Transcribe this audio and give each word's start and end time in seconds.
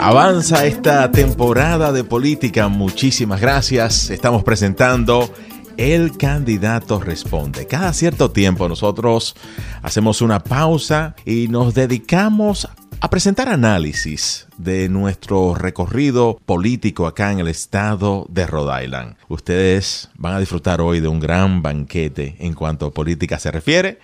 Avanza 0.00 0.64
esta 0.64 1.10
temporada 1.10 1.90
de 1.92 2.04
política. 2.04 2.68
Muchísimas 2.68 3.40
gracias. 3.40 4.10
Estamos 4.10 4.44
presentando 4.44 5.34
El 5.76 6.16
candidato 6.16 7.00
responde. 7.00 7.66
Cada 7.66 7.92
cierto 7.92 8.30
tiempo 8.30 8.68
nosotros 8.68 9.34
hacemos 9.82 10.22
una 10.22 10.38
pausa 10.38 11.16
y 11.26 11.48
nos 11.48 11.74
dedicamos 11.74 12.68
a 13.00 13.10
presentar 13.10 13.48
análisis 13.48 14.46
de 14.56 14.88
nuestro 14.88 15.54
recorrido 15.54 16.38
político 16.46 17.06
acá 17.06 17.32
en 17.32 17.40
el 17.40 17.48
estado 17.48 18.24
de 18.28 18.46
Rhode 18.46 18.84
Island. 18.84 19.16
Ustedes 19.28 20.10
van 20.14 20.34
a 20.34 20.40
disfrutar 20.40 20.80
hoy 20.80 21.00
de 21.00 21.08
un 21.08 21.18
gran 21.18 21.60
banquete 21.60 22.36
en 22.38 22.54
cuanto 22.54 22.86
a 22.86 22.94
política 22.94 23.38
se 23.40 23.50
refiere, 23.50 23.98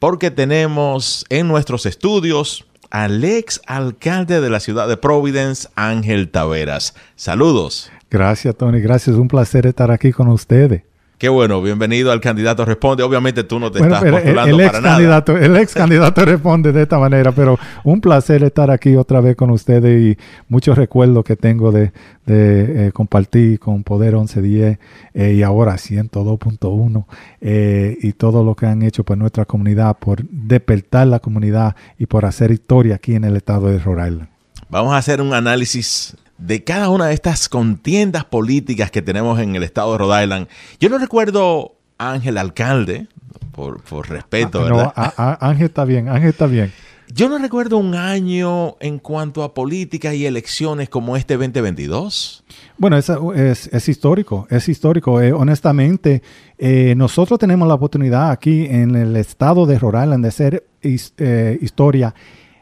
porque 0.00 0.30
tenemos 0.30 1.24
en 1.28 1.46
nuestros 1.48 1.86
estudios 1.86 2.66
al 2.90 3.24
ex 3.24 3.60
alcalde 3.66 4.40
de 4.40 4.50
la 4.50 4.60
ciudad 4.60 4.88
de 4.88 4.96
Providence, 4.96 5.68
Ángel 5.74 6.30
Taveras. 6.30 6.94
Saludos. 7.14 7.90
Gracias, 8.10 8.54
Tony. 8.56 8.80
Gracias. 8.80 9.16
Un 9.16 9.28
placer 9.28 9.66
estar 9.66 9.90
aquí 9.90 10.12
con 10.12 10.28
ustedes. 10.28 10.82
Qué 11.18 11.30
bueno, 11.30 11.62
bienvenido 11.62 12.12
al 12.12 12.20
candidato 12.20 12.66
responde. 12.66 13.02
Obviamente 13.02 13.42
tú 13.42 13.58
no 13.58 13.70
te 13.70 13.78
estás 13.78 14.04
postulando 14.04 14.54
el, 14.54 14.60
ex 14.60 14.70
para 14.70 14.82
candidato, 14.82 15.36
El 15.38 15.56
ex 15.56 15.72
candidato 15.72 16.24
responde 16.26 16.72
de 16.72 16.82
esta 16.82 16.98
manera, 16.98 17.32
pero 17.32 17.58
un 17.84 18.02
placer 18.02 18.44
estar 18.44 18.70
aquí 18.70 18.96
otra 18.96 19.22
vez 19.22 19.34
con 19.34 19.48
ustedes 19.48 19.98
y 19.98 20.18
muchos 20.50 20.76
recuerdos 20.76 21.24
que 21.24 21.34
tengo 21.34 21.72
de, 21.72 21.92
de 22.26 22.88
eh, 22.88 22.92
compartir 22.92 23.58
con 23.58 23.82
Poder 23.82 24.12
1110 24.12 24.78
eh, 25.14 25.32
y 25.32 25.42
ahora 25.42 25.76
102.1 25.76 27.06
eh, 27.40 27.96
y 28.02 28.12
todo 28.12 28.44
lo 28.44 28.54
que 28.54 28.66
han 28.66 28.82
hecho 28.82 29.02
por 29.02 29.16
nuestra 29.16 29.46
comunidad, 29.46 29.96
por 29.96 30.22
despertar 30.28 31.06
la 31.06 31.20
comunidad 31.20 31.76
y 31.98 32.04
por 32.04 32.26
hacer 32.26 32.50
historia 32.50 32.96
aquí 32.96 33.14
en 33.14 33.24
el 33.24 33.36
estado 33.36 33.68
de 33.68 33.78
Rhode 33.78 34.06
Island. 34.06 34.28
Vamos 34.68 34.92
a 34.92 34.98
hacer 34.98 35.22
un 35.22 35.32
análisis 35.32 36.14
de 36.38 36.64
cada 36.64 36.88
una 36.90 37.06
de 37.06 37.14
estas 37.14 37.48
contiendas 37.48 38.24
políticas 38.24 38.90
que 38.90 39.02
tenemos 39.02 39.38
en 39.40 39.56
el 39.56 39.62
estado 39.62 39.92
de 39.92 39.98
Rhode 39.98 40.24
Island. 40.24 40.48
Yo 40.80 40.88
no 40.88 40.98
recuerdo 40.98 41.76
a 41.98 42.12
Ángel 42.12 42.38
Alcalde, 42.38 43.06
por, 43.52 44.08
respeto, 44.08 44.62
¿verdad? 44.62 44.92
No, 44.96 45.12
Ángel 45.40 45.66
está 45.66 45.84
bien, 45.84 46.08
Ángel 46.08 46.28
está 46.28 46.46
bien. 46.46 46.72
Yo 47.14 47.28
no 47.28 47.38
recuerdo 47.38 47.78
un 47.78 47.94
año 47.94 48.76
en 48.80 48.98
cuanto 48.98 49.44
a 49.44 49.54
política 49.54 50.12
y 50.12 50.26
elecciones 50.26 50.88
como 50.88 51.16
este 51.16 51.34
2022. 51.36 52.44
Bueno, 52.78 52.96
es, 52.96 53.08
es, 53.08 53.88
histórico, 53.88 54.46
es 54.50 54.68
histórico. 54.68 55.20
Eh, 55.20 55.32
honestamente, 55.32 56.22
eh, 56.58 56.94
nosotros 56.96 57.38
tenemos 57.38 57.68
la 57.68 57.74
oportunidad 57.74 58.30
aquí 58.30 58.66
en 58.66 58.96
el 58.96 59.16
estado 59.16 59.66
de 59.66 59.78
Rhode 59.78 60.02
Island 60.02 60.24
de 60.24 60.28
hacer 60.28 60.66
eh, 60.82 61.58
historia 61.62 62.12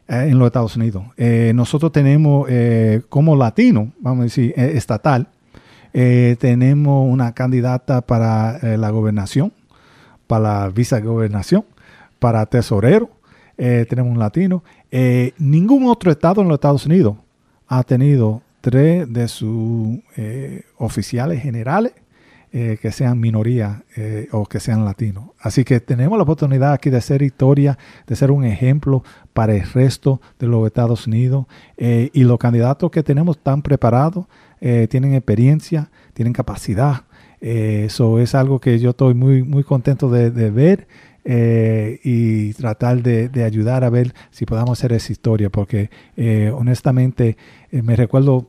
en 0.08 0.38
los 0.38 0.46
Estados 0.46 0.76
Unidos. 0.76 1.04
Eh, 1.16 1.52
nosotros 1.54 1.92
tenemos 1.92 2.46
eh, 2.50 3.02
como 3.08 3.36
latino, 3.36 3.92
vamos 4.00 4.20
a 4.20 4.24
decir, 4.24 4.52
estatal, 4.56 5.28
tenemos 5.92 7.08
una 7.08 7.34
candidata 7.34 8.00
para 8.00 8.76
la 8.76 8.90
gobernación, 8.90 9.52
para 10.26 10.62
la 10.62 10.68
vicegobernación, 10.68 11.64
para 12.18 12.44
tesorero, 12.46 13.10
tenemos 13.56 14.10
un 14.10 14.18
latino. 14.18 14.64
ningún 15.38 15.86
otro 15.86 16.10
estado 16.10 16.42
en 16.42 16.48
los 16.48 16.56
Estados 16.56 16.84
Unidos 16.84 17.14
ha 17.68 17.84
tenido 17.84 18.42
tres 18.60 19.12
de 19.12 19.28
sus 19.28 20.00
oficiales 20.76 21.40
generales 21.40 21.92
eh, 22.56 22.78
que 22.80 22.92
sean 22.92 23.18
minoría 23.18 23.82
eh, 23.96 24.28
o 24.30 24.46
que 24.46 24.60
sean 24.60 24.84
latinos. 24.84 25.30
Así 25.40 25.64
que 25.64 25.80
tenemos 25.80 26.16
la 26.16 26.22
oportunidad 26.22 26.72
aquí 26.72 26.88
de 26.88 26.98
hacer 26.98 27.20
historia, 27.22 27.76
de 28.06 28.14
ser 28.14 28.30
un 28.30 28.44
ejemplo 28.44 29.02
para 29.32 29.56
el 29.56 29.68
resto 29.72 30.20
de 30.38 30.46
los 30.46 30.64
Estados 30.64 31.08
Unidos. 31.08 31.46
Eh, 31.76 32.10
y 32.12 32.22
los 32.22 32.38
candidatos 32.38 32.92
que 32.92 33.02
tenemos 33.02 33.38
están 33.38 33.60
preparados, 33.60 34.26
tienen 34.88 35.14
experiencia, 35.14 35.90
tienen 36.12 36.32
capacidad. 36.32 37.02
Eso 37.40 38.20
es 38.20 38.36
algo 38.36 38.60
que 38.60 38.78
yo 38.78 38.90
estoy 38.90 39.14
muy, 39.14 39.42
muy 39.42 39.64
contento 39.64 40.08
de, 40.08 40.30
ver. 40.50 40.86
y 42.04 42.52
tratar 42.54 43.02
de, 43.02 43.28
de, 43.30 43.42
ayudar 43.42 43.82
a 43.82 43.90
ver 43.90 44.14
si 44.30 44.46
podamos 44.46 44.78
hacer 44.78 44.92
esa 44.92 45.12
historia, 45.12 45.50
porque 45.50 45.90
honestamente 46.54 47.36
me 47.72 47.96
recuerdo 47.96 48.48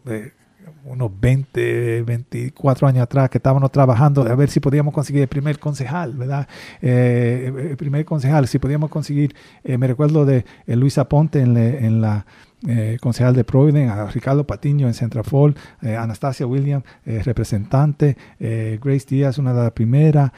unos 0.86 1.12
20, 1.20 2.04
24 2.04 2.88
años 2.88 3.04
atrás 3.04 3.30
que 3.30 3.40
estábamos 3.40 3.72
trabajando 3.72 4.22
a 4.22 4.36
ver 4.36 4.50
si 4.50 4.60
podíamos 4.60 4.94
conseguir 4.94 5.24
el 5.24 5.28
primer 5.28 5.60
concejal, 5.60 6.14
¿verdad? 6.14 6.48
Eh, 6.82 7.70
el 7.72 7.78
primer 7.78 8.06
concejal, 8.06 8.48
si 8.48 8.60
podíamos 8.60 8.90
conseguir, 8.90 9.36
eh, 9.64 9.78
me 9.78 9.88
recuerdo 9.88 10.26
de 10.26 10.46
eh, 10.68 10.76
Luis 10.76 10.98
Aponte 10.98 11.42
en, 11.42 11.58
en 11.58 12.02
la 12.02 12.26
eh, 12.68 12.98
concejal 13.00 13.36
de 13.36 13.44
Providence, 13.44 13.92
a 13.92 14.08
Ricardo 14.08 14.46
Patiño 14.46 14.88
en 14.88 14.94
Centrafol, 14.94 15.56
eh, 15.82 15.96
Anastasia 15.96 16.48
Williams, 16.48 16.84
eh, 17.06 17.22
representante, 17.24 18.18
Grace 18.40 19.06
Díaz, 19.08 19.38
una 19.38 19.54
de 19.54 19.64
las 19.64 19.72
primeras, 19.72 20.32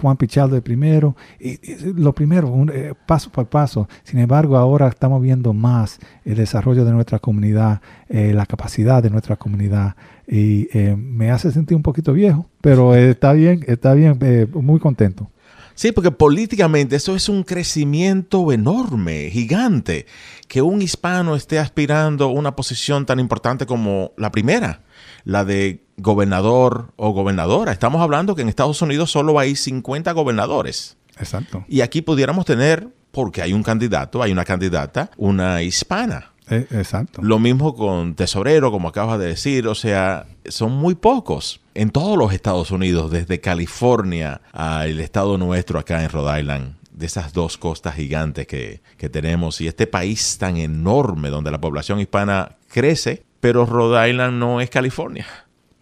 Juan 0.00 0.16
Pichardo 0.16 0.54
de 0.54 0.62
primero, 0.62 1.16
y, 1.40 1.58
lo 1.94 2.12
primero, 2.12 2.66
paso 3.06 3.30
por 3.30 3.46
paso. 3.48 3.88
Sin 4.02 4.18
embargo, 4.18 4.56
ahora 4.56 4.88
estamos 4.88 5.22
viendo 5.22 5.52
más 5.52 5.98
el 6.24 6.36
desarrollo 6.36 6.84
de 6.84 6.92
nuestra 6.92 7.18
comunidad, 7.18 7.80
la 8.08 8.46
capacidad 8.46 9.02
de 9.02 9.10
nuestra 9.10 9.36
comunidad, 9.36 9.96
y 10.28 10.68
me 10.96 11.30
hace 11.30 11.50
sentir 11.50 11.76
un 11.76 11.82
poquito 11.82 12.12
viejo, 12.12 12.46
pero 12.60 12.94
está 12.94 13.32
bien, 13.32 13.64
está 13.66 13.94
bien, 13.94 14.18
muy 14.52 14.80
contento. 14.80 15.30
Sí, 15.74 15.90
porque 15.92 16.10
políticamente 16.10 16.96
eso 16.96 17.16
es 17.16 17.28
un 17.28 17.42
crecimiento 17.42 18.52
enorme, 18.52 19.28
gigante, 19.30 20.06
que 20.46 20.62
un 20.62 20.82
hispano 20.82 21.34
esté 21.34 21.58
aspirando 21.58 22.26
a 22.26 22.28
una 22.28 22.54
posición 22.54 23.06
tan 23.06 23.18
importante 23.18 23.66
como 23.66 24.12
la 24.16 24.30
primera, 24.30 24.82
la 25.24 25.44
de 25.44 25.82
gobernador 25.96 26.92
o 26.96 27.10
gobernadora. 27.10 27.72
Estamos 27.72 28.00
hablando 28.02 28.34
que 28.34 28.42
en 28.42 28.48
Estados 28.48 28.80
Unidos 28.82 29.10
solo 29.10 29.38
hay 29.38 29.56
50 29.56 30.12
gobernadores. 30.12 30.96
Exacto. 31.18 31.64
Y 31.68 31.80
aquí 31.80 32.02
pudiéramos 32.02 32.44
tener, 32.44 32.88
porque 33.10 33.42
hay 33.42 33.52
un 33.52 33.62
candidato, 33.62 34.22
hay 34.22 34.32
una 34.32 34.44
candidata, 34.44 35.10
una 35.16 35.62
hispana. 35.62 36.32
Eh, 36.50 36.66
exacto. 36.70 37.20
Lo 37.22 37.38
mismo 37.38 37.74
con 37.74 38.14
tesorero, 38.14 38.70
como 38.70 38.88
acabas 38.88 39.18
de 39.18 39.26
decir, 39.26 39.66
o 39.66 39.74
sea, 39.74 40.26
son 40.46 40.72
muy 40.72 40.94
pocos 40.94 41.60
en 41.74 41.90
todos 41.90 42.16
los 42.16 42.32
Estados 42.32 42.70
Unidos, 42.70 43.10
desde 43.10 43.40
California 43.40 44.40
al 44.52 45.00
estado 45.00 45.36
nuestro 45.38 45.78
acá 45.78 46.02
en 46.02 46.10
Rhode 46.10 46.40
Island, 46.40 46.74
de 46.92 47.06
esas 47.06 47.32
dos 47.32 47.58
costas 47.58 47.96
gigantes 47.96 48.46
que, 48.46 48.80
tenemos 49.10 49.60
y 49.60 49.66
este 49.66 49.86
país 49.86 50.38
tan 50.38 50.56
enorme 50.56 51.28
donde 51.28 51.50
la 51.50 51.60
población 51.60 52.00
hispana 52.00 52.56
crece, 52.68 53.22
pero 53.40 53.66
Rhode 53.66 54.08
Island 54.08 54.38
no 54.38 54.62
es 54.62 54.70
California. 54.70 55.26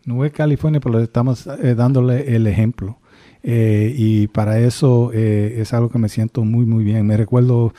No 0.04 0.24
es 0.24 0.32
California, 0.32 0.80
pero 0.80 0.98
estamos 0.98 1.46
eh, 1.46 1.76
dándole 1.76 2.34
el 2.34 2.48
ejemplo. 2.48 2.98
Eh, 3.44 3.94
y 3.96 4.26
para 4.26 4.58
eso 4.58 5.12
es 5.12 5.72
algo 5.72 5.88
que 5.88 5.98
me 5.98 6.08
siento 6.08 6.44
muy, 6.44 6.66
muy 6.66 6.82
bien. 6.82 7.06
Me 7.06 7.16
recuerdo 7.16 7.72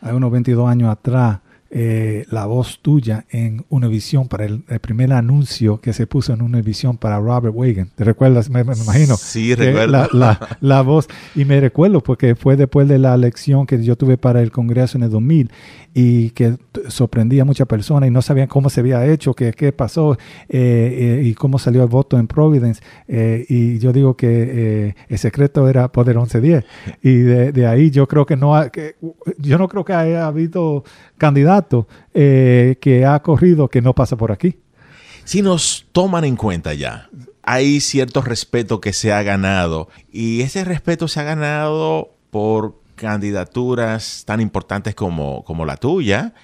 hace 0.00 0.14
unos 0.14 0.30
22 0.30 0.68
años 0.68 0.90
atrás, 0.90 1.40
eh, 1.70 2.24
la 2.30 2.46
voz 2.46 2.78
tuya 2.80 3.24
en 3.30 3.64
Univision 3.68 4.28
para 4.28 4.44
el, 4.44 4.62
primer 4.80 5.12
anuncio 5.12 5.80
que 5.80 5.92
se 5.92 6.06
puso 6.06 6.32
en 6.32 6.42
Univision 6.42 6.96
para 6.96 7.18
Robert 7.18 7.54
Wagan. 7.54 7.90
¿Te 7.94 8.04
recuerdas? 8.04 8.48
Me, 8.50 8.60
imagino. 8.60 9.16
Sí, 9.16 9.54
recuerdo. 9.54 10.08
La, 10.12 10.38
la, 10.60 10.82
voz. 10.82 11.08
Y 11.34 11.44
me 11.44 11.60
recuerdo 11.60 12.00
porque 12.00 12.34
fue 12.34 12.56
después 12.56 12.88
de 12.88 12.98
la 12.98 13.14
elección 13.14 13.66
que 13.66 13.82
yo 13.82 13.96
tuve 13.96 14.16
para 14.16 14.42
el 14.42 14.52
Congreso 14.52 14.96
en 14.96 15.04
el 15.04 15.10
2000 15.10 15.50
y 15.92 16.30
que 16.30 16.56
sorprendía 16.88 17.42
a 17.42 17.44
muchas 17.46 17.66
personas 17.66 18.08
y 18.08 18.10
no 18.10 18.20
sabían 18.20 18.48
cómo 18.48 18.68
se 18.68 18.80
había 18.80 19.06
hecho, 19.06 19.32
qué, 19.32 19.52
qué 19.52 19.72
pasó 19.72 20.18
eh, 20.48 21.18
eh, 21.18 21.22
y 21.24 21.34
cómo 21.34 21.58
salió 21.58 21.82
el 21.82 21.88
voto 21.88 22.18
en 22.18 22.26
Providence. 22.26 22.82
y 23.08 23.78
yo 23.78 23.92
digo 23.92 24.14
que 24.14 24.94
el 25.08 25.18
secreto 25.18 25.68
era 25.68 25.90
Poder 25.90 26.16
1110. 26.16 26.64
Y 27.02 27.18
de, 27.18 27.52
de, 27.52 27.66
ahí 27.66 27.90
yo 27.90 28.06
creo 28.08 28.26
que 28.26 28.36
no 28.36 28.56
ha, 28.56 28.70
que, 28.70 28.96
yo 29.38 29.58
no 29.58 29.68
creo 29.68 29.84
que 29.84 29.92
haya 29.92 30.26
habido 30.26 30.84
eh, 32.14 32.76
que 32.80 33.04
ha 33.04 33.20
corrido 33.22 33.68
que 33.68 33.82
no 33.82 33.94
pasa 33.94 34.16
por 34.16 34.32
aquí. 34.32 34.58
Si 35.24 35.42
nos 35.42 35.86
toman 35.92 36.24
en 36.24 36.36
cuenta 36.36 36.74
ya, 36.74 37.08
hay 37.42 37.80
cierto 37.80 38.22
respeto 38.22 38.80
que 38.80 38.92
se 38.92 39.12
ha 39.12 39.22
ganado 39.22 39.88
y 40.12 40.42
ese 40.42 40.64
respeto 40.64 41.08
se 41.08 41.20
ha 41.20 41.24
ganado 41.24 42.10
por 42.30 42.80
candidaturas 42.96 44.24
tan 44.26 44.40
importantes 44.40 44.94
como, 44.94 45.44
como 45.44 45.64
la 45.64 45.76
tuya. 45.76 46.34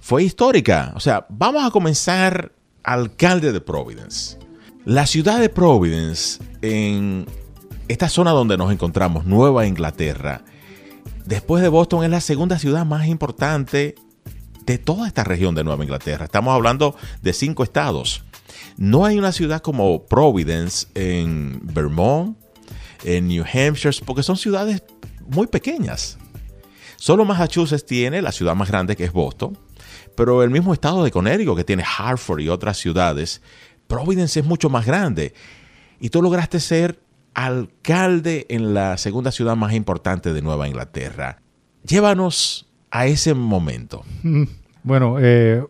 Fue 0.00 0.22
histórica. 0.22 0.92
O 0.94 1.00
sea, 1.00 1.26
vamos 1.28 1.64
a 1.64 1.70
comenzar 1.70 2.52
alcalde 2.82 3.52
de 3.52 3.60
Providence. 3.60 4.38
La 4.84 5.06
ciudad 5.06 5.38
de 5.38 5.50
Providence, 5.50 6.42
en 6.62 7.26
esta 7.88 8.08
zona 8.08 8.30
donde 8.30 8.56
nos 8.56 8.72
encontramos, 8.72 9.26
Nueva 9.26 9.66
Inglaterra, 9.66 10.42
después 11.26 11.62
de 11.62 11.68
Boston 11.68 12.04
es 12.04 12.10
la 12.10 12.20
segunda 12.20 12.58
ciudad 12.58 12.86
más 12.86 13.06
importante 13.06 13.96
de 14.68 14.76
toda 14.76 15.06
esta 15.06 15.24
región 15.24 15.54
de 15.54 15.64
Nueva 15.64 15.82
Inglaterra. 15.82 16.26
Estamos 16.26 16.54
hablando 16.54 16.94
de 17.22 17.32
cinco 17.32 17.62
estados. 17.62 18.22
No 18.76 19.06
hay 19.06 19.18
una 19.18 19.32
ciudad 19.32 19.62
como 19.62 20.04
Providence 20.04 20.88
en 20.94 21.58
Vermont, 21.62 22.36
en 23.02 23.28
New 23.28 23.44
Hampshire, 23.50 23.96
porque 24.04 24.22
son 24.22 24.36
ciudades 24.36 24.82
muy 25.26 25.46
pequeñas. 25.46 26.18
Solo 26.96 27.24
Massachusetts 27.24 27.86
tiene 27.86 28.20
la 28.20 28.30
ciudad 28.30 28.54
más 28.54 28.68
grande 28.68 28.94
que 28.94 29.04
es 29.04 29.12
Boston, 29.12 29.56
pero 30.14 30.42
el 30.42 30.50
mismo 30.50 30.74
estado 30.74 31.02
de 31.02 31.10
Connecticut, 31.10 31.56
que 31.56 31.64
tiene 31.64 31.82
Hartford 31.82 32.40
y 32.40 32.50
otras 32.50 32.76
ciudades, 32.76 33.40
Providence 33.86 34.40
es 34.40 34.44
mucho 34.44 34.68
más 34.68 34.84
grande. 34.84 35.32
Y 35.98 36.10
tú 36.10 36.20
lograste 36.20 36.60
ser 36.60 37.00
alcalde 37.32 38.44
en 38.50 38.74
la 38.74 38.98
segunda 38.98 39.32
ciudad 39.32 39.56
más 39.56 39.72
importante 39.72 40.34
de 40.34 40.42
Nueva 40.42 40.68
Inglaterra. 40.68 41.40
Llévanos 41.84 42.67
a 42.90 43.06
ese 43.06 43.34
momento. 43.34 44.04
Mm, 44.22 44.44
bueno, 44.82 45.16
eh, 45.20 45.64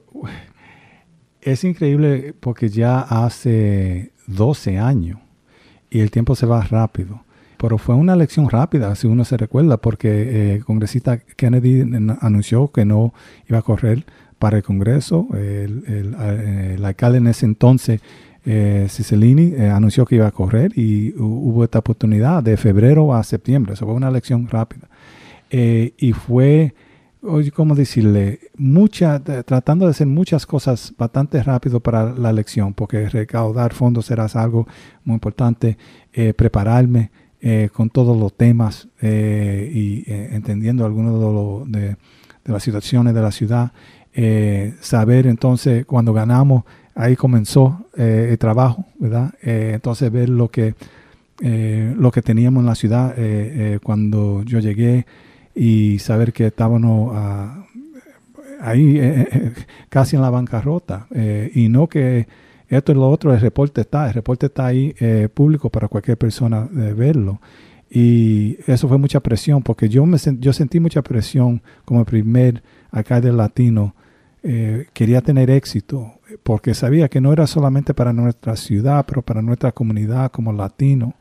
es 1.41 1.65
increíble 1.65 2.35
porque 2.39 2.69
ya 2.69 3.01
hace 3.01 4.13
12 4.27 4.79
años 4.79 5.19
y 5.91 6.01
el 6.01 6.11
tiempo 6.11 6.37
se 6.37 6.47
va 6.47 6.63
rápido. 6.63 7.23
Pero 7.57 7.77
fue 7.77 7.97
una 7.97 8.15
elección 8.15 8.49
rápida, 8.49 8.95
si 8.95 9.09
uno 9.09 9.25
se 9.25 9.37
recuerda, 9.37 9.79
porque 9.79 10.09
eh, 10.09 10.55
el 10.55 10.65
congresista 10.65 11.19
Kennedy 11.19 11.83
anunció 12.21 12.69
que 12.71 12.85
no 12.85 13.13
iba 13.49 13.59
a 13.59 13.63
correr 13.63 14.05
para 14.39 14.59
el 14.59 14.63
Congreso. 14.63 15.27
El, 15.35 16.15
alcalde 16.85 17.19
en 17.19 17.27
ese 17.27 17.47
entonces, 17.47 18.01
eh, 18.47 18.87
Cicilline, 18.89 19.55
eh, 19.59 19.71
anunció 19.71 20.07
que 20.07 20.15
iba 20.15 20.29
a 20.29 20.31
correr 20.31 20.73
y 20.79 21.13
hubo 21.19 21.65
esta 21.65 21.81
oportunidad 21.81 22.45
de 22.45 22.57
febrero 22.57 23.13
a 23.13 23.25
septiembre. 23.25 23.75
Eso 23.75 23.87
fue 23.87 23.95
una 23.95 24.09
elección 24.09 24.47
rápida. 24.49 24.89
y 25.51 26.13
fue 26.13 26.75
¿cómo 27.55 27.75
decirle? 27.75 28.41
Mucha, 28.57 29.21
tratando 29.21 29.85
de 29.85 29.91
hacer 29.91 30.07
muchas 30.07 30.47
cosas 30.47 30.95
bastante 30.97 31.43
rápido 31.43 31.81
para 31.81 32.13
la 32.13 32.31
elección, 32.31 32.73
porque 32.73 33.09
recaudar 33.09 33.75
fondos 33.75 34.11
era 34.11 34.25
algo 34.25 34.67
muy 35.05 35.15
importante, 35.15 35.77
eh, 36.13 36.33
prepararme 36.33 37.11
eh, 37.41 37.69
con 37.73 37.91
todos 37.91 38.17
los 38.17 38.35
temas 38.35 38.89
eh, 39.03 39.71
y 39.73 40.05
entendiendo 40.09 40.87
algunos 40.87 41.71
de, 41.71 41.97
de, 42.45 42.53
las 42.53 42.63
situaciones 42.63 43.15
de 43.15 43.21
la 43.21 43.31
ciudad, 43.31 43.73
saber 44.81 45.27
entonces 45.27 45.85
cuando 45.85 46.13
ganamos, 46.13 46.65
ahí 46.95 47.15
comenzó 47.15 47.87
el 47.97 48.39
trabajo, 48.39 48.87
¿verdad? 48.99 49.33
entonces 49.43 50.11
ver 50.11 50.29
lo 50.29 50.51
que, 50.51 50.75
lo 51.41 52.11
que 52.11 52.23
teníamos 52.23 52.63
en 52.63 52.67
la 52.67 52.75
ciudad 52.75 53.15
cuando 53.83 54.43
yo 54.45 54.59
llegué, 54.59 55.07
y 55.59 55.99
saber 55.99 56.33
que 56.33 56.47
estábamos 56.47 57.13
ah, 57.17 57.67
ahí 58.61 58.97
eh, 58.97 59.29
eh, 59.31 59.53
casi 59.89 60.15
en 60.15 60.23
la 60.23 60.31
bancarrota 60.31 61.09
eh, 61.13 61.51
y 61.53 61.69
no 61.69 61.89
que 61.89 62.29
esto 62.69 62.93
y 62.93 62.95
lo 62.95 63.11
otro, 63.11 63.35
el 63.35 63.41
reporte 63.41 63.81
está, 63.81 64.07
el 64.07 64.15
reporte 64.15 64.47
está 64.47 64.67
ahí 64.67 64.95
público 65.33 65.71
para 65.71 65.89
cualquier 65.89 66.19
persona 66.19 66.69
verlo. 66.71 67.41
Y 67.89 68.59
eso 68.67 68.89
fue 68.89 68.99
mucha 68.99 69.21
presión, 69.21 69.63
porque 69.63 69.89
yo, 69.89 70.05
me 70.05 70.19
yo 70.39 70.53
sentí 70.53 70.79
mucha 70.79 71.01
presión 71.01 71.63
como 71.87 72.05
primer 72.05 72.63
alcalde 72.91 73.33
latino. 73.33 73.95
quería 74.93 75.23
tener 75.23 75.49
éxito, 75.49 76.21
porque 76.43 76.75
sabía 76.75 77.09
que 77.09 77.23
no 77.23 77.33
era 77.33 77.47
solamente 77.47 77.95
para 77.95 78.13
nuestra 78.13 78.55
ciudad, 78.55 79.07
pero 79.09 79.23
para 79.23 79.41
nuestra 79.41 79.73
comunidad 79.73 80.31
como 80.31 80.53
latino. 80.53 81.15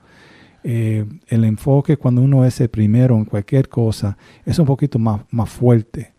Eh, 0.70 1.06
el 1.30 1.46
enfoque 1.46 1.96
cuando 1.96 2.22
uno 2.22 2.44
es 2.44 2.60
el 2.60 2.68
primero 2.68 3.16
en 3.16 3.24
cualquier 3.24 3.70
cosa 3.70 4.18
es 4.46 4.60
un 4.60 4.66
poquito 4.66 5.00
más, 5.00 5.22
más 5.32 5.50
fuerte. 5.50 6.12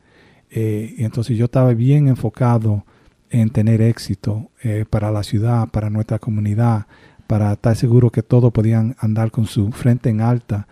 Eh, 0.50 0.94
entonces 0.96 1.36
yo 1.36 1.44
estaba 1.44 1.74
bien 1.74 2.08
enfocado 2.08 2.86
en 3.28 3.50
tener 3.50 3.82
éxito 3.82 4.48
eh, 4.62 4.86
para 4.88 5.10
la 5.10 5.22
ciudad, 5.22 5.68
para 5.68 5.90
nuestra 5.90 6.18
comunidad, 6.18 6.86
para 7.26 7.52
estar 7.52 7.76
seguro 7.76 8.08
que 8.10 8.22
todos 8.22 8.50
podían 8.50 8.96
andar 9.00 9.30
con 9.30 9.44
su 9.44 9.70
frente 9.70 10.08
en 10.08 10.22
alta, 10.22 10.66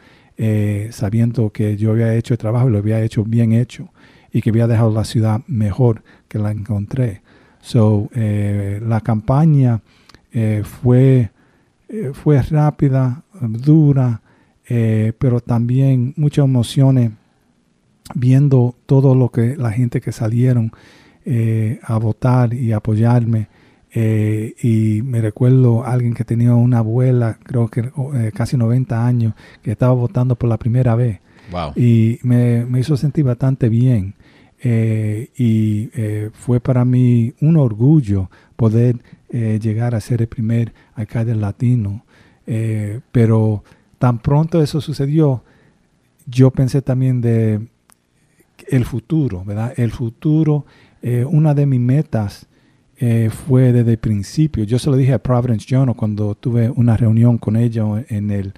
sabiendo 0.90 1.50
que 1.50 1.76
yo 1.76 1.90
había 1.90 2.14
hecho 2.14 2.32
el 2.32 2.38
trabajo 2.38 2.68
y 2.68 2.72
lo 2.72 2.78
había 2.78 3.02
hecho 3.02 3.24
bien 3.24 3.52
hecho 3.52 3.90
y 4.32 4.40
que 4.40 4.48
había 4.48 4.66
dejado 4.66 4.90
la 4.90 5.04
ciudad 5.04 5.42
mejor 5.48 6.02
que 6.28 6.38
la 6.38 6.50
encontré. 6.50 7.20
So, 7.60 8.08
la 8.14 9.02
campaña 9.02 9.82
fue 10.62 11.30
eh, 11.88 12.10
fue 12.12 12.40
rápida, 12.42 13.22
dura, 13.40 14.22
eh, 14.68 15.12
pero 15.18 15.40
también 15.40 16.14
muchas 16.16 16.44
emociones 16.44 17.12
viendo 18.14 18.74
todo 18.86 19.14
lo 19.14 19.30
que 19.30 19.56
la 19.56 19.70
gente 19.70 20.00
que 20.00 20.12
salieron 20.12 20.72
eh, 21.24 21.78
a 21.82 21.98
votar 21.98 22.54
y 22.54 22.72
apoyarme. 22.72 23.48
y 23.94 25.00
me 25.04 25.22
recuerdo 25.22 25.86
alguien 25.86 26.12
que 26.12 26.24
tenía 26.24 26.54
una 26.54 26.78
abuela, 26.78 27.38
creo 27.42 27.68
que 27.68 27.90
casi 28.34 28.56
90 28.58 29.06
años, 29.06 29.32
que 29.62 29.72
estaba 29.72 29.94
votando 29.94 30.36
por 30.36 30.50
la 30.50 30.58
primera 30.58 30.94
vez. 30.94 31.20
Y 31.76 32.18
me, 32.22 32.66
me, 32.66 32.80
hizo 32.80 32.96
sentir 32.96 33.24
bastante 33.24 33.70
bien. 33.70 34.14
Y 34.68 35.90
fue 36.32 36.60
para 36.60 36.84
mí 36.84 37.34
un 37.40 37.56
orgullo 37.56 38.30
poder 38.56 38.96
eh, 39.28 39.58
llegar 39.60 39.94
a 39.94 40.00
ser 40.00 40.22
el 40.22 40.28
primer 40.28 40.72
alcalde 40.94 41.34
latino. 41.34 42.04
Eh, 42.46 43.00
pero 43.12 43.64
tan 43.98 44.20
pronto 44.20 44.62
eso 44.62 44.80
sucedió, 44.80 45.42
yo 46.26 46.50
pensé 46.50 46.80
también 46.80 47.20
de 47.20 47.66
el 48.68 48.84
futuro, 48.84 49.44
¿verdad? 49.44 49.74
El 49.76 49.90
futuro, 49.90 50.64
eh, 51.02 51.24
una 51.24 51.54
de 51.54 51.66
mis 51.66 51.80
metas 51.80 52.46
fue 53.28 53.74
desde 53.74 53.90
el 53.90 53.98
principio. 53.98 54.64
Yo 54.64 54.78
se 54.78 54.88
lo 54.88 54.96
dije 54.96 55.12
a 55.12 55.18
Providence 55.18 55.66
Journal 55.68 55.94
cuando 55.94 56.34
tuve 56.34 56.70
una 56.70 56.96
reunión 56.96 57.36
con 57.36 57.56
ella 57.56 57.84
en 58.08 58.30
el, 58.30 58.54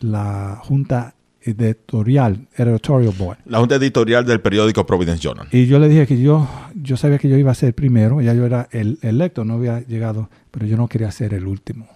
la 0.00 0.58
Junta 0.62 1.14
editorial, 1.46 2.48
editorial 2.56 3.14
board. 3.16 3.38
La 3.46 3.58
junta 3.58 3.76
editorial 3.76 4.26
del 4.26 4.40
periódico 4.40 4.84
Providence 4.84 5.20
Journal. 5.22 5.48
Y 5.52 5.66
yo 5.66 5.78
le 5.78 5.88
dije 5.88 6.06
que 6.06 6.20
yo, 6.20 6.48
yo 6.74 6.96
sabía 6.96 7.18
que 7.18 7.28
yo 7.28 7.36
iba 7.36 7.52
a 7.52 7.54
ser 7.54 7.74
primero, 7.74 8.20
ya 8.20 8.34
yo 8.34 8.44
era 8.44 8.68
el 8.72 8.98
electo, 9.02 9.44
no 9.44 9.54
había 9.54 9.80
llegado, 9.80 10.28
pero 10.50 10.66
yo 10.66 10.76
no 10.76 10.88
quería 10.88 11.10
ser 11.10 11.34
el 11.34 11.46
último. 11.46 11.86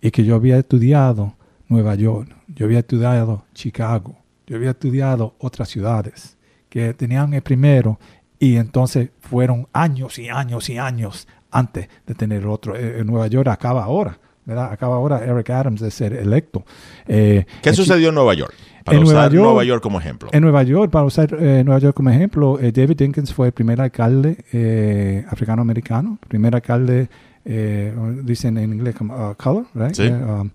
Y 0.00 0.10
que 0.10 0.24
yo 0.24 0.34
había 0.34 0.58
estudiado 0.58 1.34
Nueva 1.68 1.94
York, 1.94 2.30
yo 2.48 2.66
había 2.66 2.78
estudiado 2.78 3.44
Chicago, 3.52 4.16
yo 4.46 4.56
había 4.56 4.70
estudiado 4.70 5.34
otras 5.38 5.68
ciudades 5.68 6.38
que 6.68 6.94
tenían 6.94 7.34
el 7.34 7.42
primero 7.42 7.98
y 8.38 8.56
entonces 8.56 9.10
fueron 9.20 9.68
años 9.72 10.18
y 10.18 10.28
años 10.28 10.68
y 10.70 10.78
años 10.78 11.28
antes 11.50 11.88
de 12.06 12.14
tener 12.14 12.46
otro. 12.46 12.76
Eh, 12.76 13.00
en 13.00 13.06
Nueva 13.06 13.26
York 13.26 13.48
acaba 13.48 13.84
ahora. 13.84 14.18
¿Verdad? 14.48 14.72
Acaba 14.72 14.96
ahora 14.96 15.22
Eric 15.22 15.50
Adams 15.50 15.80
de 15.80 15.90
ser 15.90 16.14
electo. 16.14 16.64
Eh, 17.06 17.44
¿Qué 17.62 17.74
sucedió 17.74 18.08
en 18.08 18.14
Nueva 18.14 18.32
York? 18.32 18.54
Para 18.82 18.96
en 18.96 19.04
usar 19.04 19.14
Nueva 19.14 19.28
York, 19.28 19.44
Nueva 19.44 19.64
York 19.64 19.82
como 19.82 20.00
ejemplo. 20.00 20.30
En 20.32 20.40
Nueva 20.40 20.62
York, 20.62 20.90
para 20.90 21.04
usar 21.04 21.36
eh, 21.38 21.62
Nueva 21.62 21.78
York 21.78 21.94
como 21.94 22.08
ejemplo, 22.08 22.58
eh, 22.58 22.72
David 22.72 22.96
Dinkins 22.96 23.34
fue 23.34 23.48
el 23.48 23.52
primer 23.52 23.78
alcalde 23.78 24.38
eh, 24.52 25.22
africano-americano, 25.28 26.18
primer 26.26 26.54
alcalde, 26.54 27.08
dicen 27.44 28.58
en 28.58 28.72
inglés 28.74 28.94
como 28.94 29.14
uh, 29.14 29.34
color, 29.34 29.66
right? 29.74 29.94
Sí. 29.94 30.06
Um, 30.06 30.50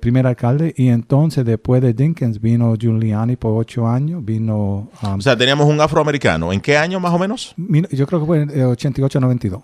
primer 0.00 0.26
alcalde, 0.26 0.72
y 0.74 0.88
entonces 0.88 1.44
después 1.44 1.82
de 1.82 1.92
Dinkins 1.92 2.40
vino 2.40 2.74
Giuliani 2.74 3.36
por 3.36 3.60
ocho 3.60 3.86
años, 3.86 4.24
vino... 4.24 4.90
Um, 5.02 5.18
o 5.18 5.20
sea, 5.20 5.36
teníamos 5.36 5.66
un 5.66 5.78
afroamericano. 5.78 6.52
¿En 6.52 6.60
qué 6.60 6.78
año 6.78 7.00
más 7.00 7.12
o 7.12 7.18
menos? 7.18 7.54
Yo 7.90 8.06
creo 8.06 8.20
que 8.20 8.26
fue 8.26 8.42
en 8.42 8.48
88-92. 8.48 9.62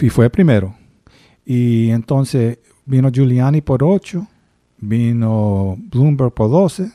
y 0.00 0.08
fue 0.10 0.24
el 0.24 0.30
primero. 0.30 0.74
Y 1.44 1.90
entonces 1.90 2.58
vino 2.84 3.10
Giuliani 3.10 3.60
por 3.60 3.82
ocho, 3.82 4.26
vino 4.78 5.76
Bloomberg 5.90 6.32
por 6.32 6.50
12, 6.50 6.90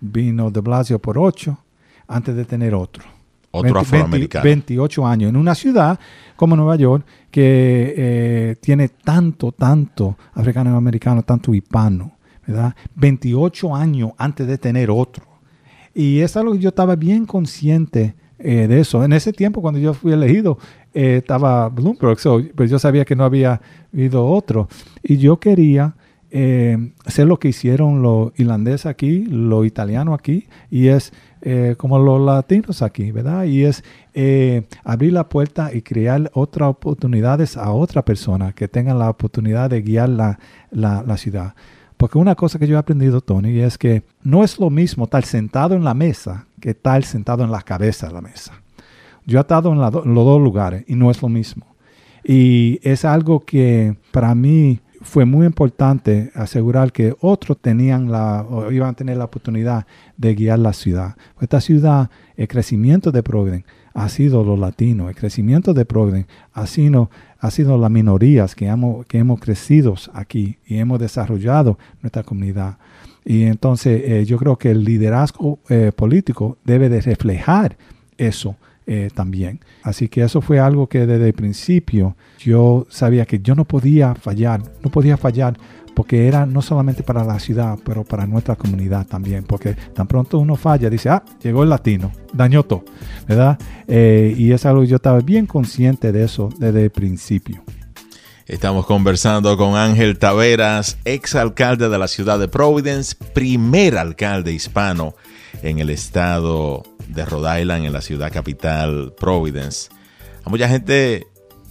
vino 0.00 0.50
de 0.50 0.60
Blasio 0.60 0.98
por 0.98 1.18
8, 1.18 1.56
antes 2.08 2.34
de 2.34 2.44
tener 2.44 2.74
otro. 2.74 3.04
Otro 3.50 3.80
afroamericano. 3.80 4.44
28 4.44 5.06
años, 5.06 5.28
en 5.28 5.36
una 5.36 5.54
ciudad 5.54 6.00
como 6.36 6.56
Nueva 6.56 6.76
York 6.76 7.04
que 7.30 7.94
eh, 7.96 8.56
tiene 8.60 8.88
tanto, 8.88 9.52
tanto 9.52 10.16
africano-americano, 10.32 11.22
tanto 11.22 11.54
hispano, 11.54 12.12
¿verdad? 12.46 12.74
28 12.94 13.76
años 13.76 14.12
antes 14.16 14.46
de 14.46 14.56
tener 14.56 14.90
otro. 14.90 15.26
Y 15.94 16.20
es 16.20 16.34
algo 16.38 16.52
que 16.54 16.60
yo 16.60 16.70
estaba 16.70 16.96
bien 16.96 17.26
consciente 17.26 18.14
eh, 18.38 18.66
de 18.66 18.80
eso. 18.80 19.04
En 19.04 19.12
ese 19.12 19.34
tiempo, 19.34 19.60
cuando 19.60 19.78
yo 19.78 19.92
fui 19.92 20.12
elegido, 20.12 20.58
eh, 20.94 21.18
estaba 21.18 21.68
Bloomberg, 21.68 22.18
pues 22.54 22.70
yo 22.70 22.78
sabía 22.78 23.04
que 23.04 23.16
no 23.16 23.24
había 23.24 23.60
habido 23.92 24.26
otro. 24.26 24.68
Y 25.02 25.16
yo 25.18 25.38
quería 25.38 25.94
eh, 26.34 26.92
hacer 27.04 27.26
lo 27.26 27.38
que 27.38 27.48
hicieron 27.48 28.00
los 28.00 28.32
irlandeses 28.38 28.86
aquí, 28.86 29.26
los 29.26 29.66
italianos 29.66 30.18
aquí, 30.18 30.48
y 30.70 30.88
es 30.88 31.12
eh, 31.42 31.74
como 31.76 31.98
los 31.98 32.22
latinos 32.22 32.80
aquí, 32.80 33.10
¿verdad? 33.10 33.44
Y 33.44 33.64
es 33.64 33.84
eh, 34.14 34.66
abrir 34.82 35.12
la 35.12 35.28
puerta 35.28 35.74
y 35.74 35.82
crear 35.82 36.30
otras 36.32 36.70
oportunidades 36.70 37.58
a 37.58 37.72
otra 37.72 38.02
persona 38.02 38.52
que 38.52 38.66
tengan 38.66 38.98
la 38.98 39.10
oportunidad 39.10 39.68
de 39.68 39.82
guiar 39.82 40.08
la, 40.08 40.38
la, 40.70 41.16
ciudad. 41.18 41.54
Porque 41.98 42.16
una 42.16 42.34
cosa 42.34 42.58
que 42.58 42.66
yo 42.66 42.76
he 42.76 42.78
aprendido, 42.78 43.20
Tony, 43.20 43.58
es 43.60 43.76
que 43.76 44.02
no 44.22 44.42
es 44.42 44.58
lo 44.58 44.70
mismo 44.70 45.04
estar 45.04 45.24
sentado 45.24 45.74
en 45.74 45.84
la 45.84 45.92
mesa 45.92 46.46
que 46.60 46.70
estar 46.70 47.04
sentado 47.04 47.44
en 47.44 47.50
la 47.50 47.60
cabeza 47.60 48.06
de 48.06 48.12
la 48.14 48.22
mesa. 48.22 48.54
Yo 49.26 49.38
he 49.38 49.40
estado 49.40 49.72
en, 49.72 49.76
en 49.78 50.14
los 50.14 50.24
dos 50.24 50.40
lugares 50.40 50.84
y 50.86 50.94
no 50.94 51.10
es 51.10 51.22
lo 51.22 51.28
mismo. 51.28 51.66
Y 52.24 52.78
es 52.82 53.04
algo 53.04 53.40
que 53.40 53.96
para 54.12 54.34
mí 54.34 54.80
fue 55.02 55.24
muy 55.24 55.46
importante 55.46 56.30
asegurar 56.34 56.92
que 56.92 57.14
otros 57.20 57.58
tenían 57.60 58.10
la, 58.10 58.42
o 58.48 58.70
iban 58.70 58.90
a 58.90 58.94
tener 58.94 59.16
la 59.16 59.24
oportunidad 59.24 59.86
de 60.16 60.34
guiar 60.34 60.60
la 60.60 60.72
ciudad. 60.72 61.16
Esta 61.40 61.60
ciudad, 61.60 62.10
el 62.36 62.48
crecimiento 62.48 63.10
de 63.10 63.22
Providence 63.22 63.66
ha 63.94 64.08
sido 64.08 64.42
los 64.44 64.58
latinos, 64.58 65.08
el 65.08 65.16
crecimiento 65.16 65.74
de 65.74 65.84
Providence 65.84 66.28
ha 66.52 66.66
sido, 66.66 67.10
ha 67.38 67.50
sido 67.50 67.76
las 67.76 67.90
minorías 67.90 68.54
que 68.54 68.66
hemos, 68.66 69.04
que 69.06 69.18
hemos 69.18 69.40
crecido 69.40 69.94
aquí 70.14 70.58
y 70.66 70.78
hemos 70.78 70.98
desarrollado 70.98 71.78
nuestra 72.00 72.22
comunidad. 72.22 72.78
Y 73.24 73.44
entonces 73.44 74.02
eh, 74.04 74.24
yo 74.24 74.38
creo 74.38 74.56
que 74.56 74.70
el 74.70 74.84
liderazgo 74.84 75.58
eh, 75.68 75.92
político 75.94 76.58
debe 76.64 76.88
de 76.88 77.00
reflejar 77.00 77.76
eso 78.16 78.56
eh, 78.86 79.10
también. 79.14 79.60
Así 79.82 80.08
que 80.08 80.22
eso 80.22 80.40
fue 80.40 80.58
algo 80.58 80.88
que 80.88 81.06
desde 81.06 81.26
el 81.26 81.32
principio 81.32 82.16
yo 82.38 82.86
sabía 82.90 83.26
que 83.26 83.40
yo 83.40 83.54
no 83.54 83.64
podía 83.64 84.14
fallar, 84.14 84.62
no 84.82 84.90
podía 84.90 85.16
fallar 85.16 85.56
porque 85.94 86.26
era 86.26 86.46
no 86.46 86.62
solamente 86.62 87.02
para 87.02 87.22
la 87.22 87.38
ciudad, 87.38 87.78
pero 87.84 88.02
para 88.02 88.26
nuestra 88.26 88.56
comunidad 88.56 89.06
también, 89.06 89.44
porque 89.44 89.74
tan 89.94 90.06
pronto 90.06 90.38
uno 90.38 90.56
falla, 90.56 90.88
dice, 90.88 91.10
ah, 91.10 91.22
llegó 91.42 91.62
el 91.62 91.68
latino, 91.68 92.10
dañó 92.32 92.62
todo, 92.62 92.84
¿verdad? 93.28 93.58
y 93.86 94.52
es 94.52 94.64
algo 94.64 94.84
yo 94.84 94.96
estaba 94.96 95.20
bien 95.20 95.44
consciente 95.44 96.10
de 96.10 96.24
eso 96.24 96.48
desde 96.58 96.84
el 96.84 96.90
principio. 96.90 97.62
Estamos 98.46 98.86
conversando 98.86 99.56
con 99.56 99.76
Ángel 99.76 100.18
Taveras, 100.18 100.98
ex 101.04 101.36
alcalde 101.36 101.88
de 101.88 101.98
la 101.98 102.08
ciudad 102.08 102.38
de 102.38 102.48
Providence, 102.48 103.14
primer 103.32 103.96
alcalde 103.96 104.52
hispano 104.52 105.14
en 105.62 105.78
el 105.78 105.90
estado 105.90 106.82
de 107.08 107.24
Rhode 107.24 107.62
Island, 107.62 107.86
en 107.86 107.92
la 107.92 108.02
ciudad 108.02 108.32
capital 108.32 109.14
Providence. 109.18 109.90
A 110.44 110.50
mucha 110.50 110.68
gente 110.68 111.26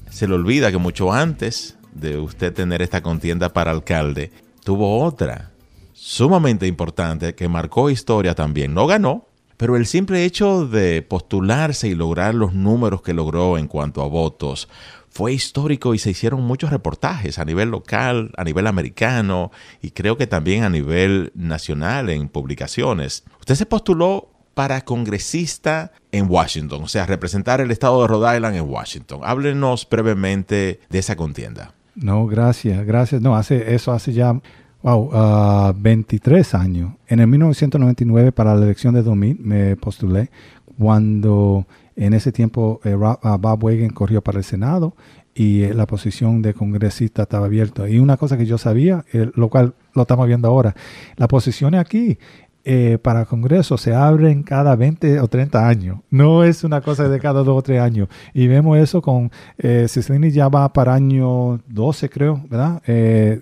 se 0.10 0.28
le 0.28 0.36
olvida 0.36 0.72
que 0.72 0.78
mucho 0.78 1.12
antes 1.12 1.78
de 1.94 2.18
usted 2.18 2.54
tener 2.54 2.82
esta 2.82 3.02
contienda 3.02 3.54
para 3.54 3.72
alcalde, 3.72 4.32
tuvo 4.64 5.04
otra 5.04 5.52
sumamente 5.94 6.66
importante 6.68 7.36
que 7.36 7.48
marcó 7.48 7.90
historia 7.90 8.34
también. 8.34 8.74
No 8.74 8.88
ganó, 8.88 9.28
pero 9.58 9.76
el 9.76 9.86
simple 9.86 10.26
hecho 10.26 10.66
de 10.66 11.02
postularse 11.04 11.88
y 11.88 11.96
lograr 11.96 12.34
los 12.34 12.54
números 12.54 13.02
que 13.02 13.14
logró 13.14 13.58
en 13.58 13.68
cuanto 13.68 14.02
a 14.02 14.08
votos 14.08 14.68
fue 15.12 15.34
histórico 15.34 15.94
y 15.94 16.00
se 16.00 16.10
hicieron 16.10 16.42
muchos 16.42 16.70
reportajes 16.70 17.38
a 17.38 17.46
nivel 17.46 17.70
local, 17.70 18.32
a 18.38 18.44
nivel 18.44 18.66
americano 18.66 19.52
y 19.82 19.92
creo 19.92 20.18
que 20.18 20.26
también 20.26 20.64
a 20.64 20.70
nivel 20.70 21.32
nacional 21.36 22.10
en 22.10 22.30
publicaciones. 22.30 23.26
Usted 23.40 23.56
se 23.56 23.66
postuló 23.66 24.30
para 24.54 24.82
congresista 24.82 25.92
en 26.12 26.30
Washington, 26.30 26.84
o 26.84 26.88
sea, 26.88 27.06
representar 27.06 27.62
el 27.62 27.72
estado 27.72 28.02
de 28.02 28.08
Rhode 28.08 28.36
Island 28.38 28.56
en 28.56 28.70
Washington. 28.70 29.22
Háblenos 29.24 29.88
brevemente 29.90 30.80
de 30.90 31.00
esa 31.00 31.16
contienda. 31.16 31.74
No, 31.96 32.26
gracias, 32.26 32.86
gracias. 32.86 33.22
No, 33.22 33.36
hace 33.36 33.76
eso 33.76 33.92
hace 33.92 34.14
ya 34.14 34.40
wow, 34.82 35.74
23 35.76 36.54
ah, 36.54 36.62
años. 36.62 36.94
En 37.08 37.20
el 37.20 37.28
1999 37.28 38.32
para 38.32 38.56
la 38.56 38.64
elección 38.64 38.94
de 38.94 39.04
2000 39.04 39.40
me 39.40 39.76
postulé 39.76 40.30
cuando 40.78 41.68
en 41.96 42.14
ese 42.14 42.32
tiempo 42.32 42.80
eh, 42.84 42.96
ah, 43.02 43.38
Bob 43.40 43.64
Wagen 43.64 43.92
corrió 43.92 44.22
para 44.22 44.40
el 44.40 44.44
Senado 44.44 44.96
y 45.34 45.64
eh, 45.64 45.74
la 45.74 45.88
posición 45.88 46.42
de 46.42 46.54
congresista 46.54 47.24
estaba 47.24 47.46
abierta. 47.46 47.90
Y 47.90 48.00
una 48.00 48.18
cosa 48.18 48.38
que 48.38 48.46
yo 48.46 48.58
sabía, 48.58 49.06
lo 49.12 49.50
cual 49.50 49.76
lo 49.94 50.02
estamos 50.04 50.28
viendo 50.28 50.48
ahora, 50.48 50.76
las 51.18 51.28
posiciones 51.28 51.80
aquí 51.80 52.18
eh, 52.64 53.00
para 53.02 53.26
Congreso 53.26 53.76
se 53.76 53.96
abren 53.96 54.44
cada 54.44 54.76
20 54.76 55.20
o 55.20 55.28
30 55.28 55.68
años. 55.68 56.00
No 56.10 56.44
es 56.44 56.64
una 56.64 56.82
cosa 56.82 57.10
de 57.10 57.20
cada 57.20 57.44
2 57.44 57.58
o 57.58 57.62
3 57.62 57.82
años. 57.82 58.08
Y 58.34 58.48
vemos 58.48 58.78
eso 58.78 59.02
con 59.02 59.32
eh, 59.58 59.88
ya 60.32 60.48
va 60.48 60.72
para 60.72 60.94
año 60.94 61.60
12, 61.68 62.10
creo, 62.10 62.44
¿verdad? 62.50 62.82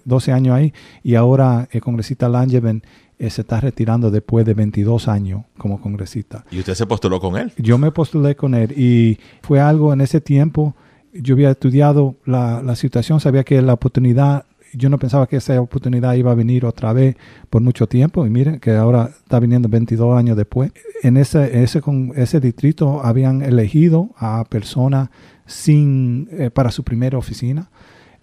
12 0.05 0.31
años 0.31 0.55
ahí. 0.55 0.73
Y 1.03 1.15
ahora 1.15 1.67
el 1.71 1.81
congresista 1.81 2.29
Langevin 2.29 2.81
eh, 3.19 3.29
se 3.29 3.41
está 3.41 3.59
retirando 3.59 4.09
después 4.09 4.45
de 4.45 4.53
22 4.53 5.09
años 5.09 5.43
como 5.57 5.81
congresista. 5.81 6.45
¿Y 6.51 6.59
usted 6.59 6.73
se 6.73 6.85
postuló 6.85 7.19
con 7.19 7.35
él? 7.35 7.51
Yo 7.57 7.77
me 7.77 7.91
postulé 7.91 8.37
con 8.37 8.55
él 8.55 8.71
y 8.71 9.19
fue 9.41 9.59
algo 9.59 9.91
en 9.91 9.99
ese 9.99 10.21
tiempo, 10.21 10.73
yo 11.11 11.35
había 11.35 11.51
estudiado 11.51 12.15
la, 12.23 12.61
la 12.63 12.77
situación, 12.77 13.19
sabía 13.19 13.43
que 13.43 13.61
la 13.61 13.73
oportunidad, 13.73 14.45
yo 14.73 14.89
no 14.89 14.97
pensaba 14.97 15.27
que 15.27 15.35
esa 15.35 15.59
oportunidad 15.59 16.13
iba 16.13 16.31
a 16.31 16.35
venir 16.35 16.65
otra 16.65 16.93
vez 16.93 17.17
por 17.49 17.61
mucho 17.61 17.87
tiempo 17.87 18.25
y 18.25 18.29
miren 18.29 18.61
que 18.61 18.71
ahora 18.71 19.09
está 19.21 19.41
viniendo 19.41 19.67
22 19.67 20.17
años 20.17 20.37
después. 20.37 20.71
En 21.03 21.17
ese, 21.17 21.61
ese, 21.61 21.81
con 21.81 22.13
ese 22.15 22.39
distrito 22.39 23.03
habían 23.03 23.41
elegido 23.41 24.11
a 24.15 24.45
personas 24.45 25.09
sin, 25.45 26.29
eh, 26.31 26.51
para 26.51 26.71
su 26.71 26.85
primera 26.85 27.17
oficina 27.17 27.69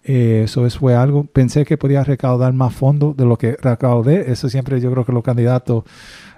eh, 0.03 0.43
eso 0.45 0.69
fue 0.69 0.95
algo. 0.95 1.25
Pensé 1.25 1.65
que 1.65 1.77
podía 1.77 2.03
recaudar 2.03 2.53
más 2.53 2.73
fondos 2.73 3.15
de 3.15 3.25
lo 3.25 3.37
que 3.37 3.57
recaudé. 3.61 4.31
Eso 4.31 4.49
siempre 4.49 4.79
yo 4.79 4.91
creo 4.91 5.05
que 5.05 5.11
los 5.11 5.23
candidatos 5.23 5.83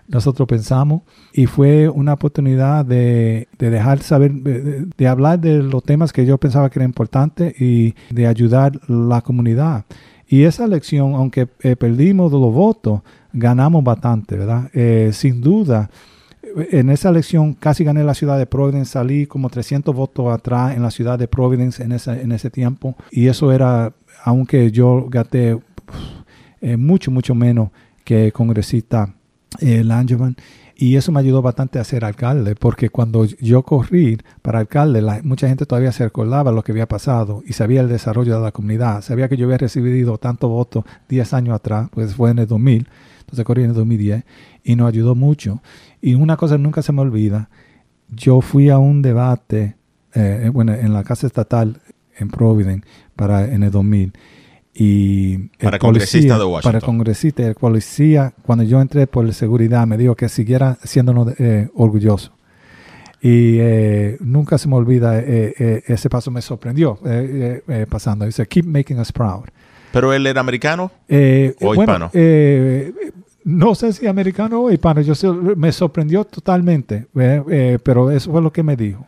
nosotros 0.07 0.47
pensamos. 0.47 1.03
Y 1.33 1.45
fue 1.45 1.87
una 1.87 2.13
oportunidad 2.13 2.83
de, 2.85 3.47
dejar 3.57 3.99
saber, 3.99 4.33
de, 4.33 5.07
hablar 5.07 5.39
de 5.39 5.61
los 5.63 5.83
temas 5.83 6.11
que 6.11 6.25
yo 6.25 6.37
pensaba 6.37 6.69
que 6.69 6.79
eran 6.79 6.89
importantes 6.89 7.59
y 7.61 7.95
de 8.09 8.27
ayudar 8.27 8.79
la 8.87 9.21
comunidad. 9.21 9.85
Y 10.27 10.43
esa 10.43 10.65
elección, 10.65 11.13
aunque 11.13 11.47
eh, 11.61 11.75
perdimos 11.75 12.31
los 12.31 12.53
votos, 12.53 13.01
ganamos 13.33 13.83
bastante, 13.83 14.37
¿verdad? 14.37 14.69
Eh, 14.73 15.11
sin 15.13 15.41
duda 15.41 15.89
en 16.71 16.89
esa 16.89 17.09
elección 17.09 17.53
casi 17.53 17.83
gané 17.83 18.03
la 18.03 18.13
ciudad 18.13 18.37
de 18.37 18.45
Providence, 18.45 18.91
salí 18.91 19.25
como 19.25 19.49
300 19.49 19.95
votos 19.95 20.33
atrás 20.33 20.75
en 20.75 20.83
la 20.83 20.91
ciudad 20.91 21.17
de 21.19 21.27
Providence 21.27 21.83
en 21.83 21.91
ese, 21.91 22.21
en 22.21 22.31
ese 22.31 22.49
tiempo. 22.49 22.95
Y 23.11 23.27
eso 23.27 23.51
era, 23.51 23.93
aunque 24.23 24.71
yo 24.71 25.07
gaté 25.09 25.59
eh, 26.61 26.77
mucho, 26.77 27.11
mucho 27.11 27.35
menos 27.35 27.69
que 28.03 28.31
congresista 28.31 29.13
eh, 29.59 29.83
Langevin. 29.83 30.35
Y 30.75 30.95
eso 30.95 31.11
me 31.11 31.19
ayudó 31.19 31.41
bastante 31.41 31.77
a 31.77 31.83
ser 31.83 32.05
alcalde, 32.05 32.55
porque 32.55 32.89
cuando 32.89 33.25
yo 33.25 33.63
corrí 33.63 34.17
para 34.41 34.59
alcalde, 34.59 35.01
mucha 35.23 35.49
gente 35.49 35.65
todavía 35.65 35.91
se 35.91 36.05
acordaba 36.05 36.53
lo 36.53 36.63
que 36.63 36.71
había 36.71 36.87
pasado 36.87 37.43
y 37.45 37.51
sabía 37.51 37.81
el 37.81 37.89
desarrollo 37.89 38.37
de 38.37 38.41
la 38.41 38.53
comunidad. 38.53 39.01
Sabía 39.01 39.27
que 39.27 39.35
yo 39.35 39.45
había 39.45 39.57
recibido 39.57 40.17
tanto 40.17 40.47
voto 40.47 40.85
10 41.09 41.33
años 41.33 41.55
atrás, 41.55 41.89
pues 41.91 42.15
fue 42.15 42.31
en 42.31 42.39
el 42.39 42.47
2000, 42.47 42.87
entonces 43.19 43.43
corrí 43.43 43.63
en 43.63 43.71
el 43.71 43.75
2010 43.75 44.23
y 44.69 44.75
nos 44.75 44.88
ayudó 44.88 45.15
mucho. 45.15 45.63
Y 45.99 46.13
una 46.13 46.38
cosa 46.38 46.59
nunca 46.59 46.83
se 46.83 46.91
me 46.91 47.01
olvida, 47.01 47.49
yo 48.07 48.39
fui 48.39 48.69
a 48.69 48.77
un 48.77 49.01
debate 49.01 49.77
eh, 50.13 50.43
eh, 50.43 50.49
bueno, 50.49 50.75
en 50.75 50.93
la 50.93 51.03
Casa 51.03 51.25
Estatal 51.25 51.81
en 52.15 52.29
Providence 52.29 52.88
para, 53.15 53.51
en 53.51 53.63
el 53.63 53.71
2000. 53.71 54.13
Y 54.75 55.38
para 55.57 55.79
congresista 55.79 56.38
de 56.38 56.43
Washington. 56.45 56.71
Para 56.71 56.85
congresista, 56.85 57.47
el 57.47 57.55
policía, 57.55 58.31
cuando 58.43 58.63
yo 58.63 58.79
entré 58.79 59.07
por 59.07 59.25
la 59.25 59.33
seguridad, 59.33 59.88
me 59.88 59.97
dijo 59.97 60.15
que 60.15 60.29
siguiera 60.29 60.77
siendo 60.83 61.33
eh, 61.39 61.67
orgulloso. 61.73 62.31
Y 63.21 63.57
nunca 64.21 64.57
se 64.57 64.69
me 64.69 64.75
olvida, 64.75 65.19
ese 65.19 66.09
paso 66.09 66.31
me 66.31 66.41
sorprendió 66.41 66.97
pasando. 67.89 68.25
Dice, 68.25 68.47
keep 68.47 68.65
making 68.65 68.97
us 68.97 69.11
proud. 69.11 69.45
¿Pero 69.91 70.13
él 70.13 70.25
era 70.25 70.39
americano 70.39 70.89
o 71.09 71.75
hispano? 71.75 72.11
No 73.49 73.73
sé 73.73 73.93
si 73.93 74.05
americano 74.05 74.61
o 74.61 74.71
hispano, 74.71 75.01
yo 75.01 75.13
me 75.55 75.71
sorprendió 75.71 76.23
totalmente, 76.23 77.07
eh, 77.15 77.79
pero 77.83 78.11
eso 78.11 78.31
fue 78.31 78.41
lo 78.41 78.53
que 78.53 78.61
me 78.61 78.75
dijo. 78.75 79.05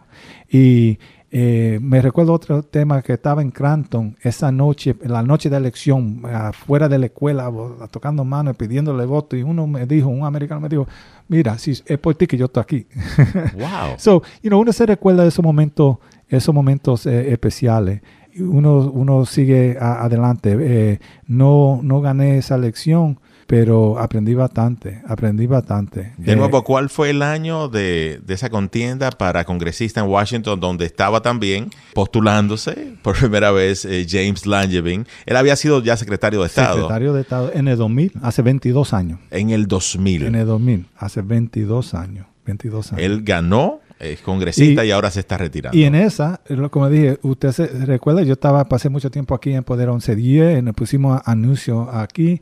Y 0.49 0.97
eh, 1.29 1.77
me 1.79 2.01
recuerdo 2.01 2.33
otro 2.33 2.63
tema 2.63 3.03
que 3.03 3.13
estaba 3.13 3.43
en 3.43 3.51
Cranton 3.51 4.17
esa 4.21 4.51
noche, 4.51 4.95
la 5.03 5.21
noche 5.21 5.49
de 5.49 5.57
elección, 5.57 6.23
afuera 6.25 6.89
de 6.89 6.97
la 6.97 7.05
escuela, 7.05 7.51
tocando 7.91 8.25
manos, 8.25 8.55
pidiéndole 8.55 9.05
voto, 9.05 9.37
y 9.37 9.43
uno 9.43 9.67
me 9.67 9.85
dijo, 9.85 10.09
un 10.09 10.25
americano 10.25 10.59
me 10.59 10.69
dijo, 10.69 10.87
mira, 11.27 11.59
si 11.59 11.71
es 11.71 11.97
por 11.99 12.15
ti 12.15 12.25
que 12.25 12.37
yo 12.37 12.45
estoy 12.45 12.63
aquí. 12.63 12.87
Wow. 13.53 13.95
so, 13.97 14.23
you 14.41 14.49
know, 14.49 14.59
uno 14.59 14.73
se 14.73 14.87
recuerda 14.87 15.21
de 15.21 15.29
esos 15.29 15.45
momentos, 15.45 15.97
esos 16.27 16.53
momentos 16.53 17.05
eh, 17.05 17.31
especiales. 17.31 18.01
Uno, 18.39 18.89
uno 18.91 19.25
sigue 19.25 19.77
adelante. 19.79 20.99
no, 21.27 21.81
no 21.83 22.01
gané 22.01 22.37
esa 22.37 22.55
elección, 22.55 23.19
pero 23.51 23.99
aprendí 23.99 24.33
bastante, 24.33 25.01
aprendí 25.05 25.45
bastante. 25.45 26.13
De 26.15 26.37
nuevo, 26.37 26.59
eh, 26.59 26.63
¿cuál 26.63 26.89
fue 26.89 27.09
el 27.09 27.21
año 27.21 27.67
de, 27.67 28.21
esa 28.29 28.49
contienda 28.49 29.11
para 29.11 29.43
congresista 29.43 29.99
en 29.99 30.07
Washington, 30.07 30.57
donde 30.57 30.85
estaba 30.85 31.21
también 31.21 31.69
postulándose 31.93 32.93
por 33.01 33.17
primera 33.19 33.51
vez 33.51 33.83
eh, 33.83 34.07
James 34.09 34.45
Langevin? 34.45 35.05
Él 35.25 35.35
había 35.35 35.57
sido 35.57 35.83
ya 35.83 35.97
secretario 35.97 36.39
de 36.39 36.47
Estado. 36.47 36.75
Secretario 36.75 37.11
de 37.11 37.19
Estado 37.19 37.51
en 37.53 37.67
el 37.67 37.77
2000, 37.77 38.13
hace 38.21 38.41
22 38.41 38.93
años. 38.93 39.19
En 39.31 39.49
el 39.49 39.67
2000. 39.67 40.27
En 40.27 40.35
el 40.35 40.47
2000, 40.47 40.85
hace 40.95 41.21
22 41.21 41.93
años. 41.93 42.27
22 42.45 42.93
años. 42.93 43.03
Él 43.03 43.21
ganó 43.21 43.81
es 43.99 44.21
congresista 44.21 44.83
y, 44.83 44.91
ahora 44.91 45.11
se 45.11 45.19
está 45.19 45.37
retirando. 45.37 45.77
Y 45.77 45.83
en 45.83 45.93
esa, 45.93 46.41
como 46.71 46.89
dije, 46.89 47.19
usted 47.21 47.51
se 47.51 47.67
recuerda, 47.85 48.23
yo 48.23 48.33
estaba, 48.33 48.65
pasé 48.65 48.89
mucho 48.89 49.11
tiempo 49.11 49.35
aquí 49.35 49.53
en 49.53 49.63
Poder 49.63 49.89
1110, 49.89 50.63
nos 50.63 50.73
pusimos 50.73 51.21
anuncio 51.25 51.87
aquí 51.91 52.41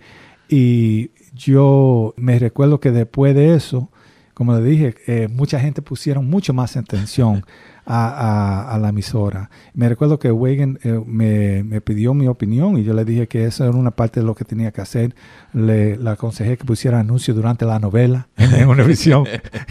y 0.50 1.12
yo 1.34 2.14
me 2.18 2.40
recuerdo 2.40 2.80
que 2.80 2.92
después 2.92 3.36
de 3.36 3.56
eso, 3.56 3.90
como 4.34 4.56
le 4.58 4.64
dije, 4.64 4.96
eh, 5.08 5.28
mucha 5.28 5.60
gente 5.60 5.82
pusieron 5.82 6.30
mucho 6.30 6.54
más 6.54 6.76
atención 6.76 7.46
a, 7.92 8.78
la 8.80 8.90
emisora. 8.90 9.50
Me 9.74 9.90
recuerdo 9.90 10.20
que 10.20 10.32
Wagen 10.32 10.80
eh, 10.84 11.02
me, 11.06 11.82
pidió 11.82 12.14
mi 12.14 12.28
opinión 12.28 12.78
y 12.78 12.84
yo 12.84 12.94
le 12.94 13.04
dije 13.04 13.28
que 13.28 13.46
eso 13.46 13.64
era 13.64 13.74
una 13.74 13.92
parte 13.92 14.20
de 14.20 14.26
lo 14.26 14.36
que 14.36 14.46
tenía 14.46 14.72
que 14.72 14.82
hacer. 14.82 15.16
Le, 15.54 15.98
aconsejé 16.08 16.58
que 16.58 16.66
pusiera 16.66 17.00
anuncios 17.00 17.36
durante 17.36 17.66
la 17.66 17.80
novela 17.80 18.28
en 18.38 18.68
una 18.68 18.84
visión 18.84 19.26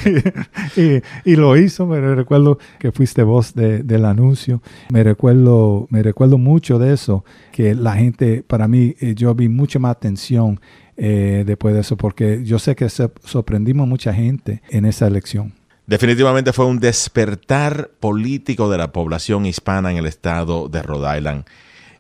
y, 1.25 1.37
lo 1.37 1.57
hizo. 1.57 1.87
Me 1.87 2.01
recuerdo 2.15 2.59
que 2.81 2.91
fuiste 2.91 3.23
voz 3.23 3.55
del 3.55 4.05
anuncio. 4.05 4.63
Me 4.91 5.05
recuerdo, 5.05 5.87
me 5.91 6.03
recuerdo 6.03 6.39
mucho 6.39 6.79
de 6.79 6.93
eso, 6.93 7.25
que 7.53 7.75
la 7.75 7.95
gente, 7.95 8.43
para 8.47 8.67
mí, 8.67 8.97
eh, 9.01 9.15
yo 9.15 9.35
vi 9.35 9.49
mucha 9.49 9.79
más 9.79 9.93
atención 9.93 10.61
eh, 10.97 11.45
después 11.47 11.75
de 11.75 11.83
eso, 11.83 11.97
porque 11.97 12.43
yo 12.45 12.59
sé 12.59 12.75
que 12.75 12.89
sorprendimos 12.89 13.87
mucha 13.87 14.13
gente 14.13 14.63
en 14.71 14.85
esa 14.87 15.07
elección. 15.07 15.53
Definitivamente 15.89 16.53
fue 16.53 16.67
un 16.67 16.81
despertar 16.81 17.93
político 17.99 18.69
de 18.69 18.77
la 18.77 18.93
población 18.93 19.47
hispana 19.47 19.91
en 19.91 19.97
el 19.97 20.05
estado 20.05 20.69
de 20.69 20.83
Rhode 20.83 21.17
Island 21.17 21.47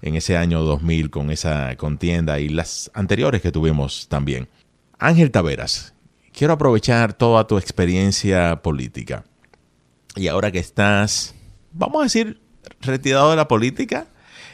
en 0.02 0.14
ese 0.14 0.36
año 0.36 0.60
2000 0.60 1.08
con 1.08 1.30
esa 1.30 1.74
contienda 1.76 2.38
y 2.38 2.50
las 2.50 2.90
anteriores 2.92 3.40
que 3.40 3.50
tuvimos 3.50 4.06
también. 4.08 4.46
Ángel 4.98 5.30
Taveras, 5.30 5.94
quiero 6.34 6.52
aprovechar 6.52 7.14
toda 7.14 7.46
tu 7.46 7.56
experiencia 7.56 8.60
política. 8.60 9.24
Y 10.16 10.28
ahora 10.28 10.52
que 10.52 10.58
estás, 10.58 11.34
vamos 11.72 12.00
a 12.00 12.04
decir, 12.04 12.42
retirado 12.82 13.30
de 13.30 13.36
la 13.36 13.48
política, 13.48 14.06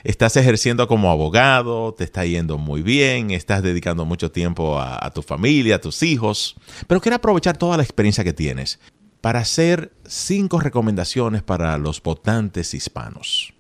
estás 0.05 0.37
ejerciendo 0.37 0.87
como 0.87 1.11
abogado, 1.11 1.93
te 1.93 2.05
está 2.05 2.25
yendo 2.25 2.57
muy 2.57 2.83
bien, 2.83 3.33
estás 3.33 3.65
dedicando 3.65 4.05
mucho 4.05 4.31
tiempo 4.31 4.79
a, 4.79 5.05
a, 5.05 5.11
tu 5.11 5.23
familia, 5.23 5.75
a 5.75 5.81
tus 5.81 6.05
hijos, 6.05 6.55
pero 6.87 7.01
quiero 7.01 7.17
aprovechar 7.17 7.57
toda 7.57 7.77
la 7.77 7.83
experiencia 7.83 8.23
que 8.23 8.33
tienes 8.33 8.79
para 9.25 9.39
hacer 9.39 9.91
cinco 10.07 10.61
recomendaciones 10.61 11.43
para 11.43 11.79
los 11.79 12.03
votantes 12.03 12.75
hispanos. 12.75 13.55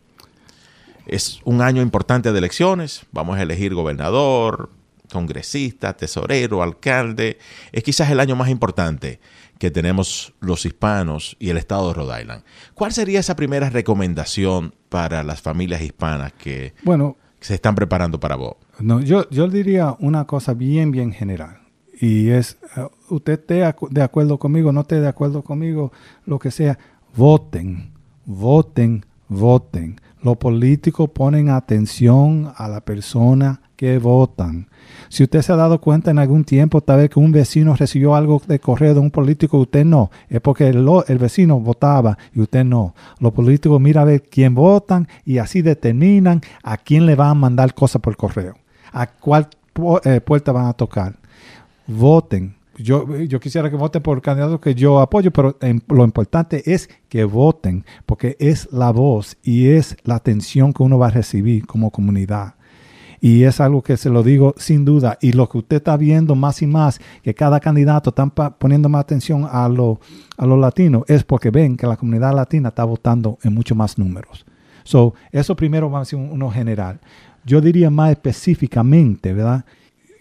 Es 1.07 1.41
un 1.45 1.63
año 1.63 1.81
importante 1.81 2.33
de 2.33 2.39
elecciones, 2.39 3.07
vamos 3.13 3.39
a 3.39 3.43
elegir 3.43 3.75
gobernador, 3.75 4.69
congresista, 5.11 5.97
tesorero, 5.97 6.63
alcalde. 6.63 7.39
Es 7.73 7.83
quizás 7.83 8.11
el 8.11 8.21
año 8.21 8.37
más 8.37 8.51
importante 8.51 9.21
que 9.59 9.71
tenemos 9.71 10.35
los 10.41 10.67
hispanos 10.67 11.35
y 11.39 11.49
el 11.49 11.57
estado 11.57 11.89
de 11.89 11.95
Rhode 11.95 12.21
Island. 12.21 12.45
¿Cuál 12.75 12.93
sería 12.93 13.21
esa 13.21 13.35
primera 13.35 13.71
recomendación 13.71 14.75
para 14.91 15.23
las 15.23 15.41
familias 15.41 15.81
hispanas 15.81 16.35
que 16.35 16.75
bueno, 16.83 17.17
se 17.41 17.55
están 17.55 17.75
preparando 17.75 18.21
para 18.21 18.37
vos? 18.37 18.57
No, 18.81 19.01
yo, 19.01 19.31
yo 19.31 19.49
diría 19.49 19.97
una 19.99 20.27
cosa 20.27 20.53
bien, 20.53 20.91
bien 20.91 21.11
general 21.11 21.64
y 22.01 22.31
es, 22.31 22.59
eh, 22.77 22.87
usted 23.11 23.35
esté 23.35 23.73
de 23.91 24.03
acuerdo 24.03 24.39
conmigo, 24.39 24.73
no 24.73 24.83
esté 24.83 25.01
de 25.01 25.09
acuerdo 25.09 25.43
conmigo, 25.43 25.93
lo 26.27 26.39
que 26.39 26.51
sea, 26.51 26.79
voten, 27.17 27.91
voten, 28.25 29.05
voten. 29.29 30.01
Los 30.23 30.39
políticos 30.39 31.11
ponen 31.11 31.51
atención 31.51 32.53
a 32.57 32.67
la 32.69 32.81
persona 32.81 33.61
que 33.77 33.99
votan. 33.99 34.69
Si 35.09 35.23
usted 35.23 35.43
se 35.43 35.53
ha 35.53 35.57
dado 35.57 35.81
cuenta 35.81 36.11
en 36.11 36.19
algún 36.19 36.45
tiempo, 36.45 36.81
tal 36.81 36.99
vez 36.99 37.11
que 37.11 37.19
un 37.19 37.31
vecino 37.31 37.77
recibió 37.77 38.15
algo 38.15 38.41
de 38.47 38.59
correo 38.59 38.95
de 38.95 39.01
un 39.01 39.11
político, 39.11 39.59
usted 39.59 39.85
no, 39.85 40.11
es 40.29 40.41
porque 40.41 40.69
el, 40.69 41.19
vecino 41.19 41.61
votaba 41.61 42.17
y 42.33 42.41
usted 42.41 42.65
no. 42.65 42.95
Los 43.19 43.33
políticos 43.33 43.81
miran 43.81 44.03
a 44.03 44.07
ver 44.07 44.23
quién 44.23 44.55
votan 44.55 45.09
y 45.27 45.39
así 45.39 45.61
determinan 45.61 46.41
a 46.63 46.79
quién 46.79 47.05
le 47.05 47.17
van 47.17 47.29
a 47.29 47.35
mandar 47.35 47.75
cosas 47.75 48.01
por 48.01 48.17
correo, 48.17 48.55
a 48.93 49.07
cuál 49.07 49.49
eh, 50.05 50.21
puerta 50.23 50.53
van 50.53 50.67
a 50.67 50.73
tocar 50.73 51.17
voten. 51.87 52.57
Yo, 52.77 53.19
yo 53.19 53.39
quisiera 53.39 53.71
que 53.71 53.77
voten 53.77 54.03
por 54.03 54.21
candidatos 54.21 54.61
que 54.61 54.75
yo 54.75 54.99
apoyo, 54.99 55.31
pero 55.31 55.57
lo 55.89 56.05
importante 56.05 56.73
es 56.73 56.91
que 57.09 57.25
voten, 57.25 57.85
porque 58.05 58.37
es 58.41 58.69
la 58.73 58.91
voz 58.91 59.37
y 59.45 59.69
es 59.69 59.97
la 60.03 60.17
atención 60.17 60.73
que 60.73 60.83
uno 60.83 60.99
va 60.99 61.07
a 61.07 61.11
recibir 61.11 61.67
como 61.67 61.91
comunidad. 61.91 62.55
Y 63.21 63.45
es 63.45 63.59
algo 63.59 63.81
que 63.81 63.97
se 63.97 64.11
lo 64.11 64.23
digo 64.23 64.55
sin 64.59 64.85
duda. 64.85 65.17
Y 65.23 65.33
lo 65.33 65.49
que 65.49 65.57
usted 65.57 65.77
está 65.77 65.97
viendo 65.97 66.35
más 66.35 66.61
y 66.61 66.67
más, 66.67 67.01
que 67.23 67.33
cada 67.33 67.59
candidato 67.59 68.11
está 68.11 68.27
poniendo 68.27 68.91
más 68.91 69.01
atención 69.01 69.49
a 69.51 69.67
los 69.67 69.97
a 70.37 70.45
latinos, 70.47 71.05
es 71.09 71.25
porque 71.25 71.51
ven 71.51 71.77
que 71.79 71.87
la 71.87 71.97
comunidad 71.97 72.35
latina 72.35 72.69
está 72.69 72.85
votando 72.85 73.39
en 73.43 73.55
mucho 73.55 73.75
más 73.75 73.97
números. 73.97 74.45
So, 74.83 75.15
eso 75.33 75.57
primero 75.57 75.91
va 75.91 76.01
a 76.01 76.05
ser 76.05 76.19
uno 76.19 76.51
general. 76.51 77.01
Yo 77.47 77.63
diría 77.63 77.89
más 77.89 78.11
específicamente, 78.11 79.33
¿verdad? 79.33 79.65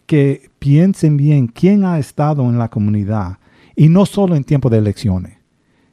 Que 0.05 0.49
piensen 0.59 1.17
bien 1.17 1.47
quién 1.47 1.85
ha 1.85 1.99
estado 1.99 2.43
en 2.43 2.57
la 2.57 2.69
comunidad 2.69 3.37
y 3.75 3.89
no 3.89 4.05
solo 4.05 4.35
en 4.35 4.43
tiempo 4.43 4.69
de 4.69 4.77
elecciones. 4.77 5.37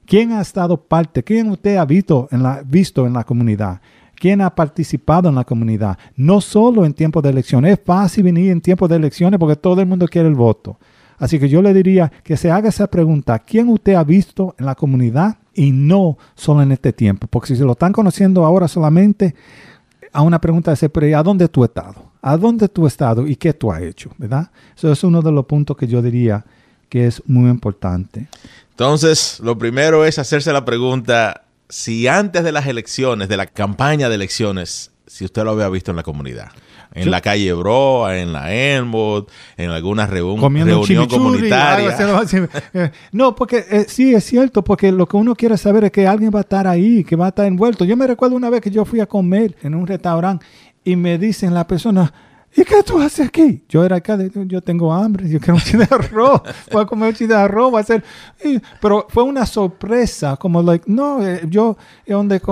¿Quién 0.07 0.33
ha 0.33 0.41
estado 0.41 0.77
parte? 0.77 1.23
¿Quién 1.23 1.51
usted 1.51 1.77
ha 1.77 1.85
visto 1.85 2.29
en 2.33 2.43
la, 2.43 2.63
visto 2.67 3.07
en 3.07 3.13
la 3.13 3.25
comunidad? 3.25 3.81
¿Quién 4.17 4.41
ha 4.41 4.55
participado 4.55 5.29
en 5.29 5.37
la 5.37 5.45
comunidad? 5.45 5.97
No 6.17 6.41
solo 6.41 6.85
en 6.85 6.93
tiempo 6.93 7.23
de 7.23 7.31
elecciones. 7.31 7.79
Es 7.79 7.81
fácil 7.85 8.25
venir 8.25 8.51
en 8.51 8.61
tiempo 8.61 8.89
de 8.89 8.97
elecciones 8.97 9.39
porque 9.39 9.57
todo 9.57 9.81
el 9.81 9.87
mundo 9.87 10.07
quiere 10.09 10.29
el 10.29 10.35
voto. 10.35 10.79
Así 11.17 11.39
que 11.39 11.49
yo 11.49 11.63
le 11.63 11.73
diría 11.73 12.11
que 12.25 12.37
se 12.37 12.51
haga 12.51 12.71
esa 12.71 12.89
pregunta. 12.89 13.39
¿Quién 13.39 13.69
usted 13.69 13.95
ha 13.95 14.05
visto 14.05 14.55
en 14.59 14.67
la 14.67 14.75
comunidad? 14.75 15.37
Y 15.55 15.71
no 15.71 16.19
solo 16.35 16.63
en 16.63 16.73
este 16.73 16.93
tiempo. 16.93 17.29
Porque 17.29 17.49
si 17.49 17.57
se 17.57 17.65
lo 17.65 17.73
están 17.73 17.93
conociendo 17.93 18.45
ahora 18.45 18.69
solamente, 18.69 19.35
a 20.13 20.23
una 20.23 20.41
pregunta 20.41 20.75
de 20.75 20.89
pero 20.89 21.19
¿a 21.19 21.23
dónde 21.23 21.49
tú 21.49 21.63
has 21.63 21.71
estado? 21.71 22.10
¿A 22.23 22.37
dónde 22.37 22.69
tú 22.69 22.87
has 22.87 22.93
estado 22.93 23.27
y 23.27 23.37
qué 23.37 23.53
tú 23.53 23.73
has 23.73 23.83
hecho? 23.83 24.11
¿Verdad? 24.19 24.51
Eso 24.77 24.93
es 24.93 25.03
uno 25.05 25.23
de 25.23 25.33
los 25.33 25.47
puntos 25.47 25.77
que 25.77 25.87
yo 25.87 26.03
diría 26.03 26.45
que 26.89 27.07
es 27.07 27.23
muy 27.27 27.49
importante. 27.49 28.29
Entonces, 28.71 29.41
lo 29.41 29.57
primero 29.57 30.05
es 30.05 30.19
hacerse 30.19 30.53
la 30.53 30.65
pregunta 30.65 31.45
si 31.69 32.09
antes 32.09 32.45
de 32.45 32.53
las 32.53 32.67
elecciones, 32.67 33.29
de 33.29 33.37
la 33.37 33.47
campaña 33.47 34.09
de 34.09 34.17
elecciones, 34.17 34.91
si 35.07 35.25
usted 35.25 35.45
lo 35.45 35.53
había 35.53 35.69
visto 35.69 35.93
en 35.93 35.97
la 35.97 36.03
comunidad. 36.03 36.49
En 36.93 37.11
la 37.11 37.21
calle 37.21 37.53
Broa, 37.53 38.19
en 38.19 38.33
la 38.33 38.53
Enwood, 38.53 39.27
en 39.57 39.71
alguna 39.71 40.07
reunión 40.07 41.09
comunitaria. 41.09 41.97
Eh, 42.75 42.91
no, 43.13 43.35
porque 43.35 43.65
eh, 43.71 43.85
sí 43.87 44.15
es 44.15 44.25
cierto, 44.25 44.65
porque 44.65 44.91
lo 44.91 45.07
que 45.07 45.17
uno 45.17 45.35
quiere 45.37 45.57
saber 45.57 45.85
es 45.85 45.93
que 45.93 46.07
alguien 46.07 46.33
va 46.35 46.41
a 46.41 46.43
estar 46.43 46.67
ahí, 46.67 47.05
que 47.05 47.15
va 47.15 47.27
a 47.27 47.29
estar 47.29 47.47
envuelto. 47.47 47.85
Yo 47.85 47.97
me 47.97 48.07
recuerdo 48.07 48.35
una 48.35 48.51
vez 48.51 48.61
que 48.61 48.71
yo 48.71 48.85
fui 48.85 48.99
a 49.01 49.07
comer 49.07 49.55
en 49.63 49.75
un 49.75 49.87
restaurante 49.87 50.45
y 50.91 50.97
me 50.97 51.19
dicen 51.19 51.55
la 51.55 51.67
persona, 51.69 52.13
¿y 52.57 52.65
qué 52.65 52.83
tú 52.83 52.99
haces 53.01 53.29
aquí? 53.29 53.63
Yo 53.69 53.85
era 53.85 53.97
acá, 53.97 54.19
yo 54.47 54.61
tengo 54.61 54.93
hambre, 54.93 55.29
yo 55.29 55.39
quiero 55.39 55.55
un 55.55 55.61
chile 55.61 55.87
de 55.89 55.95
arroz, 55.95 56.43
voy 56.73 56.83
a 56.83 56.87
comer 56.87 57.11
un 57.11 57.15
chile 57.15 57.35
de 57.35 57.41
arroz, 57.41 57.73
va 57.73 57.79
a 57.79 57.85
ser... 57.85 58.03
pero 58.81 59.07
fue 59.09 59.23
una 59.23 59.47
sorpresa, 59.47 60.37
como, 60.37 60.63
like, 60.63 60.85
no, 60.91 61.25
eh, 61.25 61.43
yo, 61.49 61.77
donde, 62.09 62.43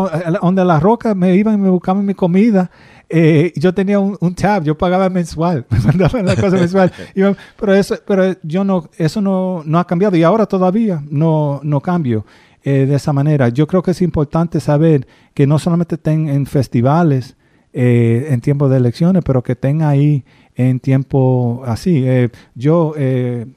donde 0.40 0.64
la 0.64 0.79
roca 0.79 1.16
me 1.16 1.35
iban 1.35 1.55
y 1.55 1.59
me 1.59 1.68
buscaban 1.68 2.07
mi 2.07 2.14
comida, 2.14 2.70
eh, 3.09 3.53
yo 3.57 3.74
tenía 3.74 3.98
un, 3.98 4.35
tab, 4.37 4.62
yo 4.62 4.79
pagaba 4.79 5.09
mensual, 5.09 5.66
me 5.70 5.81
mandaban 5.81 6.27
la 6.27 6.37
cosa 6.37 6.59
mensual. 6.59 6.92
pero 7.59 7.74
eso, 7.74 7.96
pero 8.07 8.37
yo 8.44 8.62
no, 8.62 8.88
eso 8.98 9.20
no, 9.20 9.62
no 9.64 9.81
ha 9.81 9.87
cambiado 9.87 10.16
y 10.16 10.22
ahora 10.22 10.46
todavía 10.46 11.03
no, 11.11 11.59
no 11.64 11.81
cambio 11.81 12.24
eh, 12.62 12.87
de 12.87 12.94
esa 12.94 13.12
manera. 13.12 13.48
Yo 13.48 13.66
creo 13.66 13.83
que 13.83 13.92
es 13.92 14.03
importante 14.03 14.61
saber 14.61 15.09
que 15.35 15.46
no 15.46 15.59
solamente 15.59 15.96
estén 15.96 16.29
en 16.29 16.46
festivales 16.46 17.38
eh, 17.80 18.28
en 18.30 18.40
tiempo 18.40 18.68
de 18.68 18.76
elecciones, 18.78 19.22
pero 19.24 19.42
que 19.42 19.52
estén 19.52 19.82
ahí 19.82 20.24
en 20.56 20.80
tiempo 20.80 21.62
así. 21.64 22.04
yo 22.56 22.92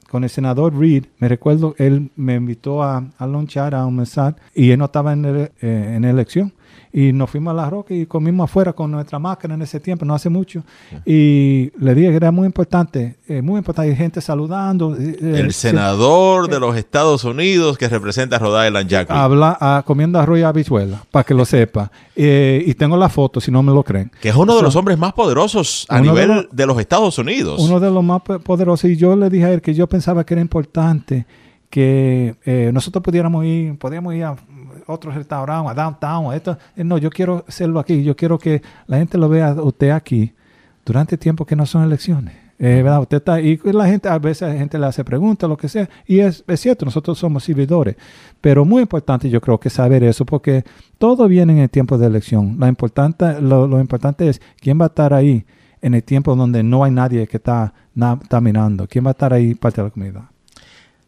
con 0.08 0.22
el 0.22 0.30
senador 0.30 0.78
Reed, 0.78 1.06
me 1.18 1.26
recuerdo, 1.26 1.74
él 1.78 2.12
me 2.14 2.36
invitó 2.36 2.84
a, 2.84 3.04
a 3.18 3.26
lonchar 3.26 3.74
a 3.74 3.84
un 3.84 3.96
mensaje 3.96 4.36
y 4.54 4.70
él 4.70 4.78
no 4.78 4.84
estaba 4.84 5.12
en, 5.12 5.50
en 5.60 6.04
elección 6.04 6.52
y 6.92 7.12
nos 7.12 7.30
fuimos 7.30 7.52
a 7.52 7.54
la 7.54 7.70
roca 7.70 7.94
y 7.94 8.04
comimos 8.04 8.44
afuera 8.44 8.74
con 8.74 8.90
nuestra 8.90 9.18
máquina 9.18 9.54
en 9.54 9.62
ese 9.62 9.80
tiempo, 9.80 10.04
no 10.04 10.14
hace 10.14 10.28
mucho. 10.28 10.62
Y 11.06 11.72
le 11.78 11.94
dije 11.94 12.10
que 12.10 12.16
era 12.16 12.30
muy 12.30 12.44
importante, 12.44 13.16
eh, 13.26 13.40
muy 13.40 13.58
importante, 13.58 13.90
hay 13.90 13.96
gente 13.96 14.20
saludando. 14.20 14.94
Eh, 14.96 15.16
eh, 15.20 15.40
el 15.40 15.54
senador 15.54 16.48
de 16.48 16.60
los 16.60 16.76
Estados 16.76 17.24
Unidos 17.24 17.78
que 17.78 17.88
representa 17.88 18.36
a 18.36 18.38
Rhode 18.38 18.66
Island, 18.66 18.88
Jack. 18.90 19.10
Habla 19.10 19.56
ah, 19.58 19.82
comiendo 19.86 20.18
arroz 20.18 20.38
y 20.38 20.42
habichuela, 20.42 21.02
para 21.10 21.24
que 21.24 21.32
lo 21.32 21.46
sepa. 21.46 21.90
y 22.14 22.74
tengo 22.74 22.98
la 22.98 23.08
foto, 23.08 23.40
si 23.40 23.50
no 23.50 23.62
me 23.62 23.72
lo 23.72 23.82
creen. 23.82 24.12
Que 24.20 24.28
es 24.28 24.36
uno 24.36 24.54
de 24.54 24.62
los 24.62 24.76
hombres 24.76 24.98
más 24.98 25.14
poderosos 25.14 25.86
a 25.88 25.98
nivel 25.98 26.48
de, 26.52 26.66
los 26.66 26.78
Estados 26.78 27.18
Unidos. 27.18 27.58
Uno 27.60 27.80
de 27.80 27.90
los 27.90 28.04
más 28.04 28.20
poderosos. 28.20 28.90
Y 28.90 28.96
yo 28.96 29.16
le 29.16 29.30
dije 29.30 29.46
a 29.46 29.52
él 29.52 29.62
que 29.62 29.72
yo 29.72 29.86
pensaba 29.86 30.24
que 30.24 30.34
era 30.34 30.42
importante 30.42 31.24
que 31.70 32.36
nosotros 32.74 33.02
pudiéramos 33.02 33.46
ir, 33.46 33.78
podíamos 33.78 34.14
ir 34.14 34.24
a 34.24 34.36
otro 34.86 35.10
restaurante, 35.10 35.70
a 35.70 35.74
downtown, 35.74 36.34
esto. 36.34 36.56
Eh, 36.76 36.84
no, 36.84 36.98
yo 36.98 37.10
quiero 37.10 37.44
hacerlo 37.46 37.80
aquí. 37.80 38.02
Yo 38.02 38.16
quiero 38.16 38.38
que 38.38 38.62
la 38.86 38.98
gente 38.98 39.18
lo 39.18 39.28
vea 39.28 39.52
usted 39.54 39.90
aquí 39.90 40.32
durante 40.84 41.16
tiempo 41.16 41.44
que 41.44 41.56
no 41.56 41.66
son 41.66 41.84
elecciones. 41.84 42.42
Eh, 42.58 42.80
¿verdad? 42.80 43.00
Usted 43.00 43.16
está, 43.16 43.40
y 43.40 43.58
la 43.64 43.86
gente, 43.86 44.08
a 44.08 44.20
veces 44.20 44.48
la 44.48 44.54
gente 44.54 44.78
le 44.78 44.86
hace 44.86 45.02
preguntas, 45.02 45.50
lo 45.50 45.56
que 45.56 45.68
sea, 45.68 45.90
y 46.06 46.20
es, 46.20 46.44
es, 46.46 46.60
cierto, 46.60 46.84
nosotros 46.84 47.18
somos 47.18 47.42
servidores, 47.42 47.96
pero 48.40 48.64
muy 48.64 48.82
importante 48.82 49.28
yo 49.28 49.40
creo 49.40 49.58
que 49.58 49.68
saber 49.68 50.04
eso, 50.04 50.24
porque 50.24 50.62
todo 50.96 51.26
viene 51.26 51.54
en 51.54 51.58
el 51.58 51.70
tiempo 51.70 51.98
de 51.98 52.06
elección. 52.06 52.56
Lo 52.60 52.68
importante, 52.68 53.42
lo, 53.42 53.80
importante 53.80 54.28
es 54.28 54.40
quién 54.60 54.80
va 54.80 54.84
a 54.84 54.88
estar 54.88 55.12
ahí 55.12 55.44
en 55.80 55.94
el 55.94 56.04
tiempo 56.04 56.36
donde 56.36 56.62
no 56.62 56.84
hay 56.84 56.92
nadie 56.92 57.26
que 57.26 57.38
está, 57.38 57.74
está 58.22 58.40
mirando, 58.40 58.86
quién 58.86 59.04
va 59.04 59.10
a 59.10 59.18
estar 59.18 59.32
ahí 59.32 59.56
parte 59.56 59.80
de 59.80 59.88
la 59.88 59.90
comunidad. 59.90 60.31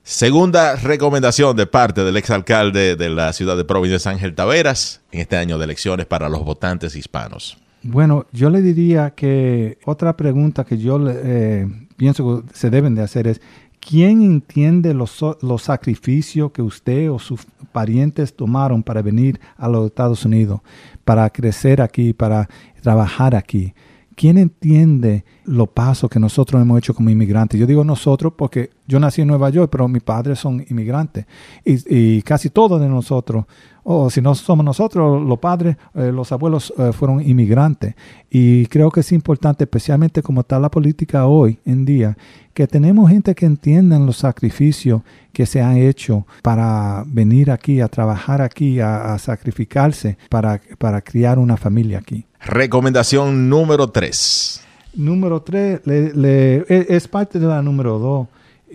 Segunda 0.07 0.77
recomendación 0.77 1.57
de 1.57 1.67
parte 1.67 2.05
del 2.05 2.19
exalcalde 2.19 2.95
de 2.95 3.09
la 3.09 3.33
ciudad 3.33 3.57
de 3.57 3.65
Providencia, 3.65 4.11
Ángel 4.11 4.35
Taveras, 4.35 5.01
en 5.11 5.21
este 5.21 5.39
año 5.39 5.57
de 5.57 5.65
elecciones 5.65 6.05
para 6.05 6.29
los 6.29 6.45
votantes 6.45 6.95
hispanos. 6.95 7.57
Bueno, 7.83 8.27
yo 8.31 8.51
le 8.51 8.61
diría 8.61 9.15
que 9.15 9.79
otra 9.87 10.15
pregunta 10.15 10.65
que 10.65 10.77
yo 10.77 10.99
eh, 11.09 11.67
pienso 11.97 12.45
que 12.47 12.55
se 12.55 12.69
deben 12.69 12.95
de 12.95 13.01
hacer 13.01 13.27
es, 13.27 13.41
¿quién 13.81 14.21
entiende 14.21 14.93
los, 14.93 15.25
los 15.41 15.63
sacrificios 15.63 16.53
que 16.53 16.61
usted 16.61 17.11
o 17.11 17.19
sus 17.19 17.41
parientes 17.73 18.37
tomaron 18.37 18.83
para 18.83 19.01
venir 19.01 19.41
a 19.57 19.69
los 19.69 19.87
Estados 19.87 20.27
Unidos, 20.27 20.61
para 21.07 21.31
crecer 21.31 21.81
aquí, 21.81 22.13
para 22.13 22.51
trabajar 22.83 23.35
aquí? 23.35 23.73
¿Quién 24.17 24.39
entiende 24.39 25.25
los 25.45 25.69
pasos 25.71 26.09
que 26.09 26.21
nosotros 26.21 26.63
hemos 26.63 26.79
hecho 26.79 26.95
como 26.95 27.11
inmigrantes? 27.11 27.59
Yo 27.59 27.67
digo 27.67 27.85
nosotros 27.85 28.35
porque 28.37 28.71
yo 28.87 29.01
nací 29.01 29.23
en 29.23 29.29
Nueva 29.29 29.51
York, 29.51 29.71
pero 29.71 29.89
mis 29.89 30.03
padres 30.03 30.39
son 30.39 30.65
inmigrantes. 30.69 31.27
Y, 31.65 32.23
casi 32.23 32.51
todos 32.51 32.81
de 32.81 32.89
nosotros, 32.89 33.45
o 33.83 34.11
si 34.11 34.21
no 34.21 34.35
somos 34.35 34.65
nosotros, 34.65 35.23
los 35.23 35.39
padres, 35.39 35.77
eh, 35.95 36.11
los 36.13 36.33
abuelos 36.33 36.73
eh, 36.79 36.93
fueron 36.93 37.21
inmigrantes. 37.21 37.95
Y 38.31 38.67
creo 38.67 38.91
que 38.91 39.01
es 39.01 39.13
importante, 39.13 39.65
especialmente 39.65 40.23
como 40.23 40.43
está 40.43 40.59
la 40.59 40.71
política 40.71 41.27
hoy 41.27 41.59
en 41.65 41.85
día, 41.85 42.17
que 42.53 42.67
tenemos 42.67 43.11
gente 43.11 43.35
que 43.35 43.47
entienda 43.47 43.99
los 43.99 44.19
sacrificios 44.19 45.03
que 45.33 45.47
se 45.47 45.61
han 45.61 45.77
hecho 45.77 46.27
para 46.43 47.05
venir 47.07 47.51
aquí, 47.51 47.81
a 47.81 47.89
trabajar 47.89 48.41
aquí, 48.41 48.81
a, 48.81 49.19
sacrificarse 49.19 50.17
para, 50.29 50.61
para 50.79 51.01
criar 51.01 51.39
una 51.39 51.57
familia 51.57 51.99
aquí. 51.99 52.27
Recomendación 52.41 53.49
número 53.49 53.91
3. 53.91 54.61
Número 54.97 55.43
3 55.43 55.81
e, 55.87 56.87
es 56.89 57.09
parte 57.09 57.39
de 57.39 57.47
la 57.47 57.63
número 57.63 57.99
2, 57.99 58.29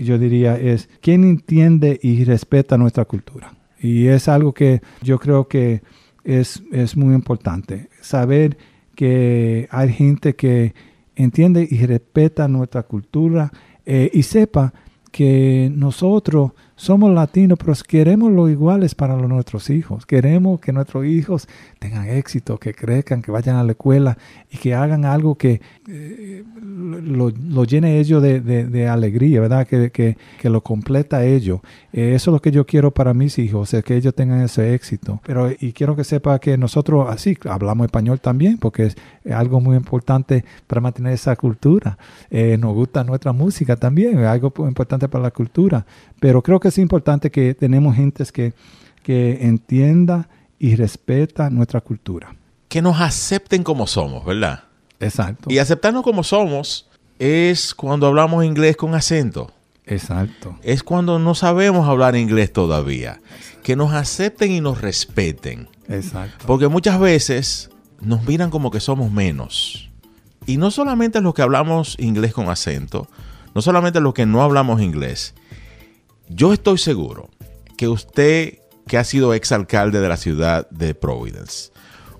yo 0.03 0.17
diría, 0.17 0.57
es 0.57 0.89
quién 1.01 1.23
entiende 1.23 1.99
y 2.01 2.23
respeta 2.23 2.77
nuestra 2.77 3.05
cultura. 3.05 3.53
Y 3.79 4.07
es 4.07 4.27
algo 4.27 4.53
que 4.53 4.81
yo 5.01 5.19
creo 5.19 5.47
que 5.47 5.81
es, 6.23 6.61
es 6.71 6.97
muy 6.97 7.15
importante. 7.15 7.89
Saber 8.01 8.57
que 8.95 9.67
hay 9.71 9.93
gente 9.93 10.35
que 10.35 10.73
entiende 11.15 11.67
y 11.69 11.85
respeta 11.85 12.47
nuestra 12.47 12.83
cultura 12.83 13.51
eh, 13.85 14.09
y 14.13 14.23
sepa 14.23 14.73
que 15.11 15.71
nosotros 15.73 16.51
somos 16.79 17.11
latinos, 17.11 17.59
pero 17.59 17.73
queremos 17.85 18.31
lo 18.31 18.47
iguales 18.47 18.95
para 18.95 19.17
nuestros 19.17 19.69
hijos. 19.69 20.05
Queremos 20.05 20.61
que 20.61 20.71
nuestros 20.71 21.05
hijos 21.05 21.49
tengan 21.77 22.07
éxito, 22.07 22.57
que 22.57 22.73
crezcan, 22.73 23.21
que 23.21 23.31
vayan 23.31 23.57
a 23.57 23.65
la 23.65 23.73
escuela 23.73 24.17
y 24.49 24.57
que 24.57 24.73
hagan 24.73 25.03
algo 25.03 25.35
que 25.35 25.61
eh, 25.89 26.43
lo, 26.61 27.63
llene 27.65 27.99
ellos 27.99 28.23
de, 28.23 28.87
alegría, 28.87 29.41
¿verdad? 29.41 29.67
Que, 29.67 29.91
que, 29.91 30.49
lo 30.49 30.61
completa 30.61 31.25
ellos. 31.25 31.59
Eh, 31.91 32.13
eso 32.15 32.31
es 32.31 32.33
lo 32.33 32.41
que 32.41 32.51
yo 32.51 32.65
quiero 32.65 32.91
para 32.91 33.13
mis 33.13 33.37
hijos, 33.39 33.73
es 33.73 33.83
que 33.83 33.97
ellos 33.97 34.15
tengan 34.15 34.39
ese 34.39 34.73
éxito. 34.73 35.19
Pero 35.25 35.51
y 35.51 35.73
quiero 35.73 35.97
que 35.97 36.05
sepa 36.05 36.39
que 36.39 36.57
nosotros 36.57 37.07
así 37.09 37.37
hablamos 37.49 37.85
español 37.85 38.21
también, 38.21 38.57
porque 38.57 38.85
es 38.85 38.95
algo 39.29 39.59
muy 39.59 39.75
importante 39.75 40.45
para 40.65 40.79
mantener 40.79 41.11
esa 41.11 41.35
cultura. 41.35 41.97
Eh, 42.29 42.57
nos 42.57 42.73
gusta 42.73 43.03
nuestra 43.03 43.33
música 43.33 43.75
también, 43.75 44.19
es 44.19 44.25
algo 44.25 44.53
importante 44.59 45.09
para 45.09 45.23
la 45.25 45.31
cultura. 45.31 45.85
Pero 46.21 46.41
creo 46.41 46.59
que 46.59 46.68
es 46.69 46.77
importante 46.77 47.29
que 47.31 47.53
tenemos 47.53 47.95
gentes 47.95 48.31
que, 48.31 48.53
que 49.03 49.45
entienda 49.45 50.29
y 50.57 50.75
respeta 50.75 51.49
nuestra 51.49 51.81
cultura. 51.81 52.35
Que 52.67 52.81
nos 52.81 52.99
acepten 53.01 53.63
como 53.63 53.87
somos, 53.87 54.25
¿verdad? 54.25 54.63
Exacto. 54.99 55.49
Y 55.51 55.57
aceptarnos 55.57 56.03
como 56.03 56.23
somos 56.23 56.87
es 57.17 57.73
cuando 57.73 58.07
hablamos 58.07 58.43
inglés 58.45 58.77
con 58.77 58.95
acento. 58.95 59.51
Exacto. 59.85 60.55
Es 60.61 60.83
cuando 60.83 61.17
no 61.17 61.33
sabemos 61.33 61.87
hablar 61.87 62.15
inglés 62.15 62.53
todavía. 62.53 63.21
Que 63.63 63.75
nos 63.75 63.93
acepten 63.93 64.51
y 64.51 64.61
nos 64.61 64.81
respeten. 64.81 65.67
Exacto. 65.87 66.45
Porque 66.45 66.67
muchas 66.67 66.99
veces 66.99 67.71
nos 67.99 68.23
miran 68.25 68.51
como 68.51 68.71
que 68.71 68.79
somos 68.79 69.11
menos. 69.11 69.89
Y 70.45 70.57
no 70.57 70.71
solamente 70.71 71.21
los 71.21 71.33
que 71.33 71.41
hablamos 71.41 71.95
inglés 71.99 72.33
con 72.33 72.49
acento, 72.49 73.07
no 73.55 73.61
solamente 73.61 73.99
los 73.99 74.13
que 74.13 74.25
no 74.25 74.41
hablamos 74.43 74.81
inglés, 74.81 75.33
yo 76.29 76.53
estoy 76.53 76.77
seguro 76.77 77.29
que 77.77 77.87
usted 77.87 78.59
que 78.87 78.97
ha 78.97 79.03
sido 79.03 79.33
exalcalde 79.33 79.99
de 79.99 80.09
la 80.09 80.17
ciudad 80.17 80.69
de 80.69 80.95
Providence, 80.95 81.71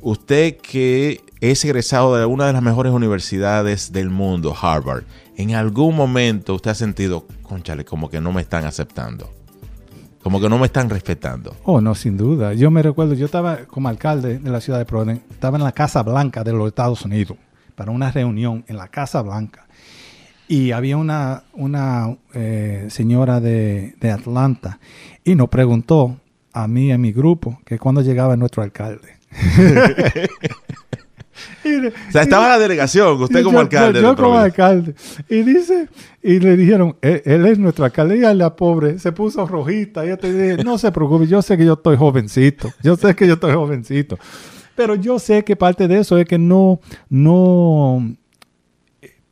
usted 0.02 0.58
que 0.58 1.22
es 1.42 1.64
egresado 1.64 2.16
de 2.16 2.26
una 2.26 2.48
de 2.48 2.54
las 2.54 2.62
mejores 2.62 2.92
universidades 2.92 3.92
del 3.92 4.10
mundo, 4.10 4.56
Harvard, 4.60 5.04
en 5.38 5.56
algún 5.56 5.96
momento 5.96 6.56
usted 6.56 6.72
ha 6.72 6.76
sentido, 6.76 7.26
conchale, 7.44 7.86
como 7.86 8.10
que 8.10 8.20
no 8.20 8.34
me 8.34 8.42
están 8.42 8.66
aceptando. 8.66 9.30
Como 10.22 10.42
que 10.42 10.50
no 10.50 10.60
me 10.60 10.66
están 10.66 10.90
respetando. 10.90 11.56
Oh, 11.64 11.80
no, 11.80 11.96
sin 11.96 12.18
duda. 12.18 12.54
Yo 12.54 12.70
me 12.72 12.84
recuerdo, 12.84 13.14
yo 13.14 13.26
estaba 13.26 13.60
como 13.66 13.88
alcalde 13.88 14.38
de 14.38 14.50
la 14.50 14.60
ciudad 14.60 14.78
de 14.78 14.86
Providence, 14.86 15.24
estaba 15.32 15.58
en 15.58 15.64
la 15.64 15.72
Casa 15.72 16.04
Blanca 16.04 16.44
de 16.44 16.52
los 16.52 16.68
Estados 16.68 17.06
Unidos 17.06 17.38
para 17.76 17.92
una 17.92 18.12
reunión 18.12 18.66
en 18.68 18.76
la 18.76 18.90
Casa 18.90 19.22
Blanca. 19.22 19.66
Y 20.52 20.72
había 20.72 20.98
una, 20.98 21.44
una 21.54 22.18
eh, 22.34 22.88
señora 22.90 23.40
de, 23.40 23.94
Atlanta 24.12 24.80
y 25.24 25.36
nos 25.36 25.48
preguntó 25.48 26.20
a 26.54 26.68
mí 26.68 26.88
y 26.88 26.92
a 26.92 26.98
mi 26.98 27.12
grupo 27.12 27.62
que 27.64 27.78
cuando 27.78 28.02
llegaba 28.02 28.36
nuestro 28.36 28.64
alcalde. 28.64 29.20
o 31.64 32.12
sea, 32.12 32.24
estaba 32.24 32.46
en 32.46 32.50
la 32.50 32.58
delegación, 32.58 33.22
usted 33.22 33.44
como 33.44 33.60
alcalde. 33.60 34.02
Yo, 34.02 34.16
como 34.16 34.40
alcalde. 34.40 34.96
Y 35.30 35.44
dice, 35.44 35.88
y 36.24 36.40
le 36.40 36.58
dijeron, 36.58 36.98
e, 37.00 37.22
él, 37.26 37.46
es 37.46 37.60
nuestro 37.60 37.86
alcalde. 37.86 38.18
Y 38.18 38.22
la 38.22 38.56
pobre 38.56 38.98
se 38.98 39.12
puso 39.12 39.46
rojita. 39.46 40.04
Y 40.04 40.10
yo 40.10 40.18
te 40.18 40.34
dije, 40.34 40.64
no 40.64 40.80
se 40.80 40.92
preocupe, 40.92 41.28
yo 41.28 41.44
sé 41.44 41.60
que 41.60 41.66
yo 41.66 41.74
estoy 41.74 41.96
jovencito. 41.96 42.72
Yo 42.82 42.96
sé 42.96 43.16
que 43.16 43.28
yo 43.28 43.36
estoy 43.36 43.54
jovencito. 43.54 44.18
Pero 44.76 44.96
yo 44.96 45.20
sé 45.20 45.44
que 45.44 45.56
parte 45.56 45.88
de 45.88 46.00
eso 46.00 46.18
es 46.18 46.26
que 46.26 46.40
no, 46.40 46.80
no, 47.08 48.16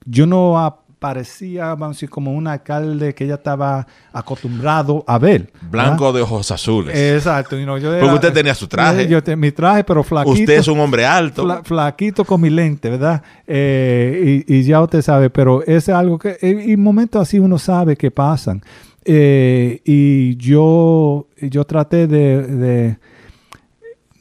yo 0.05 0.27
no 0.27 0.59
parecía, 0.99 1.67
vamos 1.67 1.87
a 1.87 1.89
decir, 1.89 2.09
como 2.09 2.33
un 2.33 2.47
alcalde 2.47 3.13
que 3.13 3.25
ella 3.25 3.35
estaba 3.35 3.85
acostumbrado 4.11 5.03
a 5.07 5.17
ver. 5.17 5.51
Blanco 5.69 6.11
de 6.11 6.21
ojos 6.21 6.51
azules. 6.51 6.97
Exacto. 6.97 7.55
Porque 7.55 8.13
usted 8.13 8.33
tenía 8.33 8.55
su 8.55 8.67
traje. 8.67 9.07
Yo, 9.07 9.19
mi 9.37 9.51
traje, 9.51 9.83
pero 9.83 10.03
flaquito. 10.03 10.39
Usted 10.39 10.53
es 10.53 10.67
un 10.67 10.79
hombre 10.79 11.05
alto. 11.05 11.61
flaquito 11.63 12.25
con 12.25 12.41
mi 12.41 12.49
lente, 12.49 12.89
¿verdad? 12.89 13.21
Eh, 13.45 14.43
y, 14.47 14.63
ya 14.63 14.81
usted 14.81 15.01
sabe, 15.01 15.29
pero 15.29 15.63
es 15.63 15.87
algo 15.89 16.17
que, 16.17 16.37
en 16.41 16.81
momentos 16.81 17.21
así 17.21 17.39
uno 17.39 17.57
sabe 17.57 17.95
que 17.95 18.11
pasan. 18.11 18.61
Eh, 19.05 19.81
y 19.85 20.35
yo, 20.35 21.27
yo 21.39 21.63
traté 21.63 22.07
de 22.07 22.41
de 22.41 22.97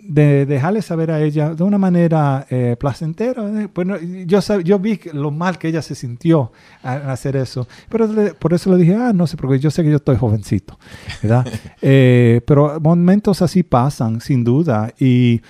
dejarle 0.09 0.83
saber 0.83 1.11
a 1.11 1.21
ella 1.21 1.55
de 1.55 1.63
una 1.63 1.79
manera 1.79 2.47
eh, 2.51 2.77
placentera. 2.79 3.69
Bueno, 3.75 3.97
yo, 3.99 4.41
yo 4.61 4.79
vi 4.79 5.01
lo 5.13 5.31
mal 5.31 5.59
que 5.59 5.69
ella 5.69 5.83
se 5.83 5.95
sintió 5.95 6.53
al 6.83 7.11
hacer 7.11 7.37
eso, 7.37 7.67
pero 7.89 8.09
por 8.39 8.55
eso 8.55 8.71
le 8.73 8.79
dije, 8.79 8.95
ah, 8.95 9.13
no 9.13 9.27
sé, 9.27 9.37
porque 9.37 9.59
yo 9.59 9.71
sé 9.71 9.83
que 9.83 9.91
yo 9.91 9.97
estoy 9.97 10.17
jovencito, 10.17 10.79
¿verdad? 11.23 11.47
Eh, 11.83 12.41
pero 12.47 12.81
momentos 12.81 13.43
así 13.43 13.63
pasan, 13.63 14.21
sin 14.21 14.43
duda, 14.43 14.93
y 14.99 15.41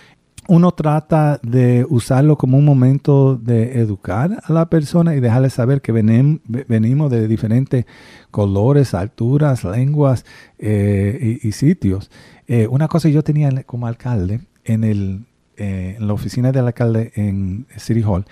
uno 0.48 0.72
trata 0.72 1.40
de 1.42 1.86
usarlo 1.88 2.36
como 2.36 2.56
un 2.58 2.64
momento 2.64 3.36
de 3.36 3.80
educar 3.80 4.42
a 4.44 4.52
la 4.52 4.68
persona 4.70 5.14
y 5.14 5.20
dejarle 5.20 5.50
saber 5.50 5.80
que 5.80 5.92
venimos 5.92 7.10
de 7.10 7.26
diferentes 7.26 7.86
colores, 8.30 8.94
alturas, 8.94 9.64
lenguas 9.64 10.24
eh, 10.58 11.38
y, 11.42 11.52
sitios. 11.52 12.10
Eh, 12.46 12.68
una 12.68 12.86
cosa 12.88 13.08
que 13.08 13.14
yo 13.14 13.24
tenía 13.24 13.50
como 13.64 13.86
alcalde 13.86 14.40
en, 14.64 14.84
el, 14.84 15.26
eh, 15.56 15.96
en 15.98 16.06
la 16.06 16.12
oficina 16.12 16.52
del 16.52 16.66
alcalde 16.66 17.12
en 17.16 17.66
City 17.76 18.02
Hall 18.02 18.24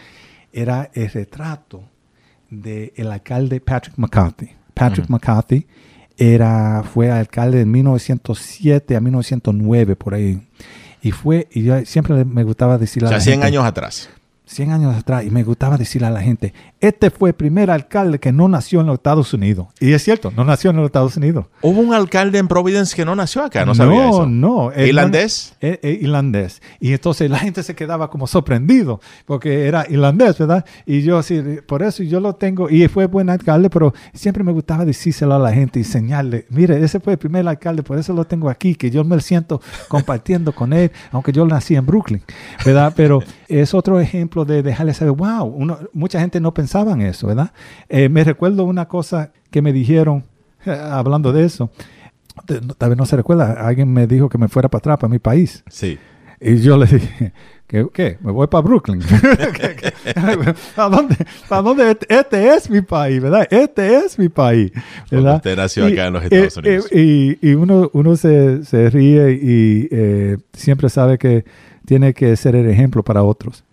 era 0.53 0.90
el 0.94 1.11
retrato 1.11 1.83
del 2.48 3.11
alcalde 3.11 3.61
Patrick 3.61 3.98
McCarthy. 3.98 4.50
Patrick 4.72 5.09
McCarthy 5.09 5.66
era, 6.16 6.85
fue 6.85 7.11
alcalde 7.11 7.59
de 7.59 7.66
1907 7.66 8.94
a 8.94 9.00
1909, 9.00 9.96
por 9.96 10.14
ahí. 10.14 10.40
Y 11.04 11.12
fue, 11.12 11.48
y 11.52 11.64
yo 11.64 11.84
siempre 11.84 12.24
me 12.24 12.44
gustaba 12.44 12.78
decirle 12.78 13.08
o 13.08 13.10
sea, 13.10 13.20
100 13.20 13.42
años 13.42 13.62
atrás. 13.62 14.08
100 14.46 14.72
años 14.72 14.94
atrás 14.94 15.24
y 15.24 15.30
me 15.30 15.42
gustaba 15.42 15.78
decirle 15.78 16.09
a 16.09 16.11
la 16.11 16.20
gente, 16.20 16.52
este 16.80 17.11
fue 17.11 17.30
el 17.30 17.35
primer 17.35 17.70
alcalde 17.70 18.18
que 18.18 18.30
no 18.30 18.46
nació 18.48 18.80
en 18.80 18.87
los 18.87 18.94
Estados 18.94 19.33
Unidos. 19.33 19.68
Y 19.80 19.92
es 19.92 20.02
cierto, 20.02 20.33
no 20.37 20.44
nació 20.44 20.70
en 20.70 20.76
los 20.76 20.87
Estados 20.87 21.16
Unidos. 21.16 21.46
Hubo 21.62 21.80
un 21.80 21.94
alcalde 21.94 22.38
en 22.38 22.48
Providence 22.48 22.94
que 22.94 23.04
no 23.04 23.14
nació 23.16 23.42
acá, 23.42 23.64
no 23.64 23.74
sabía 23.74 24.09
eso. 24.09 24.26
No, 24.26 24.70
no. 24.70 24.85
¿Irlandés? 24.85 25.54
Eh, 25.61 25.80
eh, 25.83 25.98
irlandés. 26.00 26.61
Y 26.78 26.92
entonces 26.92 27.30
la 27.30 27.38
gente 27.38 27.62
se 27.62 27.74
quedaba 27.74 28.11
como 28.11 28.26
sorprendido 28.26 29.00
porque 29.24 29.66
era 29.66 29.87
irlandés, 29.88 30.37
¿verdad? 30.38 30.64
Y 30.85 31.02
yo 31.02 31.18
así, 31.18 31.40
por 31.66 31.83
eso 31.83 32.02
yo 32.02 32.20
lo 32.20 32.35
tengo, 32.35 32.68
y 32.68 32.87
fue 32.88 33.07
buen 33.07 33.30
alcalde, 33.30 33.70
pero 33.70 33.94
siempre 34.12 34.44
me 34.44 34.52
gustaba 34.52 34.85
decírselo 34.85 35.35
a 35.35 35.38
la 35.38 35.52
gente 35.52 35.78
y 35.78 35.83
enseñarle, 35.83 36.46
mire, 36.50 36.83
ese 36.85 37.00
fue 37.00 37.14
el 37.14 37.18
primer 37.18 37.46
alcalde, 37.48 37.83
por 37.83 37.98
eso 37.98 38.12
lo 38.12 38.24
tengo 38.24 38.50
aquí, 38.50 38.74
que 38.74 38.90
yo 38.90 39.04
me 39.04 39.20
siento 39.20 39.61
compartiendo 39.88 40.52
con 40.52 40.72
él, 40.72 40.90
aunque 41.12 41.33
yo 41.33 41.46
nací 41.46 41.76
en 41.76 41.87
Brooklyn, 41.87 42.22
¿verdad? 42.64 42.92
Pero 42.96 43.20
es 43.48 43.74
otro 43.74 44.00
ejemplo 44.00 44.44
de 44.44 44.62
dejarle 44.62 44.94
saber, 44.94 45.14
wow, 45.14 45.78
mucha 45.92 46.20
gente 46.20 46.40
no 46.40 46.54
pensaba 46.54 46.92
en 46.92 47.02
eso, 47.02 47.26
¿verdad? 47.26 47.52
Eh, 47.88 48.09
me 48.09 48.24
recuerdo 48.24 48.64
una 48.64 48.87
cosa 48.87 49.33
que 49.50 49.62
me 49.62 49.72
dijeron, 49.72 50.24
hablando 50.66 51.33
de 51.33 51.44
eso, 51.44 51.70
tal 52.78 52.88
vez 52.90 52.98
no 52.98 53.07
se 53.07 53.16
recuerda, 53.16 53.52
alguien 53.52 53.92
me 53.92 54.07
dijo 54.07 54.28
que 54.28 54.38
me 54.38 54.48
fuera 54.48 54.68
para 54.68 54.78
atrás, 54.78 54.98
para 54.98 55.11
mi 55.11 55.18
país. 55.18 55.62
Sí. 55.68 55.98
Y 56.40 56.59
yo 56.59 56.76
le 56.76 56.87
dije, 56.87 57.33
¿qué? 57.66 57.87
qué? 57.92 58.18
Me 58.20 58.33
voy 58.33 58.46
para 58.48 58.61
Brooklyn. 58.61 59.00
¿Para 60.76 60.88
dónde? 60.88 61.16
¿Para 61.48 61.62
dónde? 61.62 61.90
Este, 61.90 62.14
este 62.14 62.54
es 62.54 62.68
mi 62.68 62.83
país, 62.83 63.22
¿verdad? 63.22 63.46
Este 63.50 63.96
es 63.96 64.18
mi 64.18 64.28
país. 64.28 64.70
¿verdad? 65.11 65.37
Usted 65.37 65.57
nació 65.57 65.87
acá 65.87 66.09
en 66.09 66.12
los 66.12 66.24
Estados 66.24 66.57
Unidos. 66.59 66.92
Y, 66.92 67.38
y, 67.40 67.54
uno, 67.54 67.88
uno 67.94 68.16
se, 68.16 68.64
se 68.64 68.90
ríe 68.90 69.33
y 69.33 69.88
eh, 69.90 70.37
siempre 70.52 70.90
sabe 70.90 71.16
que 71.16 71.44
tiene 71.86 72.14
que 72.14 72.36
ser 72.36 72.56
el 72.56 72.68
ejemplo 72.68 73.02
para 73.02 73.22
otros. 73.22 73.64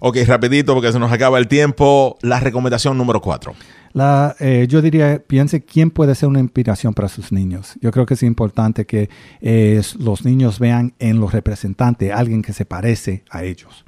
Ok, 0.00 0.18
rapidito 0.26 0.74
porque 0.74 0.92
se 0.92 0.98
nos 0.98 1.10
acaba 1.10 1.38
el 1.38 1.48
tiempo. 1.48 2.18
La 2.20 2.38
recomendación 2.38 2.98
número 2.98 3.20
cuatro. 3.20 3.54
La, 3.92 4.36
eh, 4.40 4.66
yo 4.68 4.82
diría, 4.82 5.22
piense 5.26 5.64
quién 5.64 5.90
puede 5.90 6.14
ser 6.14 6.28
una 6.28 6.38
inspiración 6.38 6.92
para 6.92 7.08
sus 7.08 7.32
niños. 7.32 7.74
Yo 7.80 7.90
creo 7.92 8.04
que 8.04 8.12
es 8.12 8.22
importante 8.22 8.84
que 8.84 9.08
eh, 9.40 9.80
los 9.98 10.24
niños 10.24 10.58
vean 10.58 10.92
en 10.98 11.18
los 11.18 11.32
representantes 11.32 12.12
alguien 12.12 12.42
que 12.42 12.52
se 12.52 12.66
parece 12.66 13.24
a 13.30 13.42
ellos. 13.42 13.84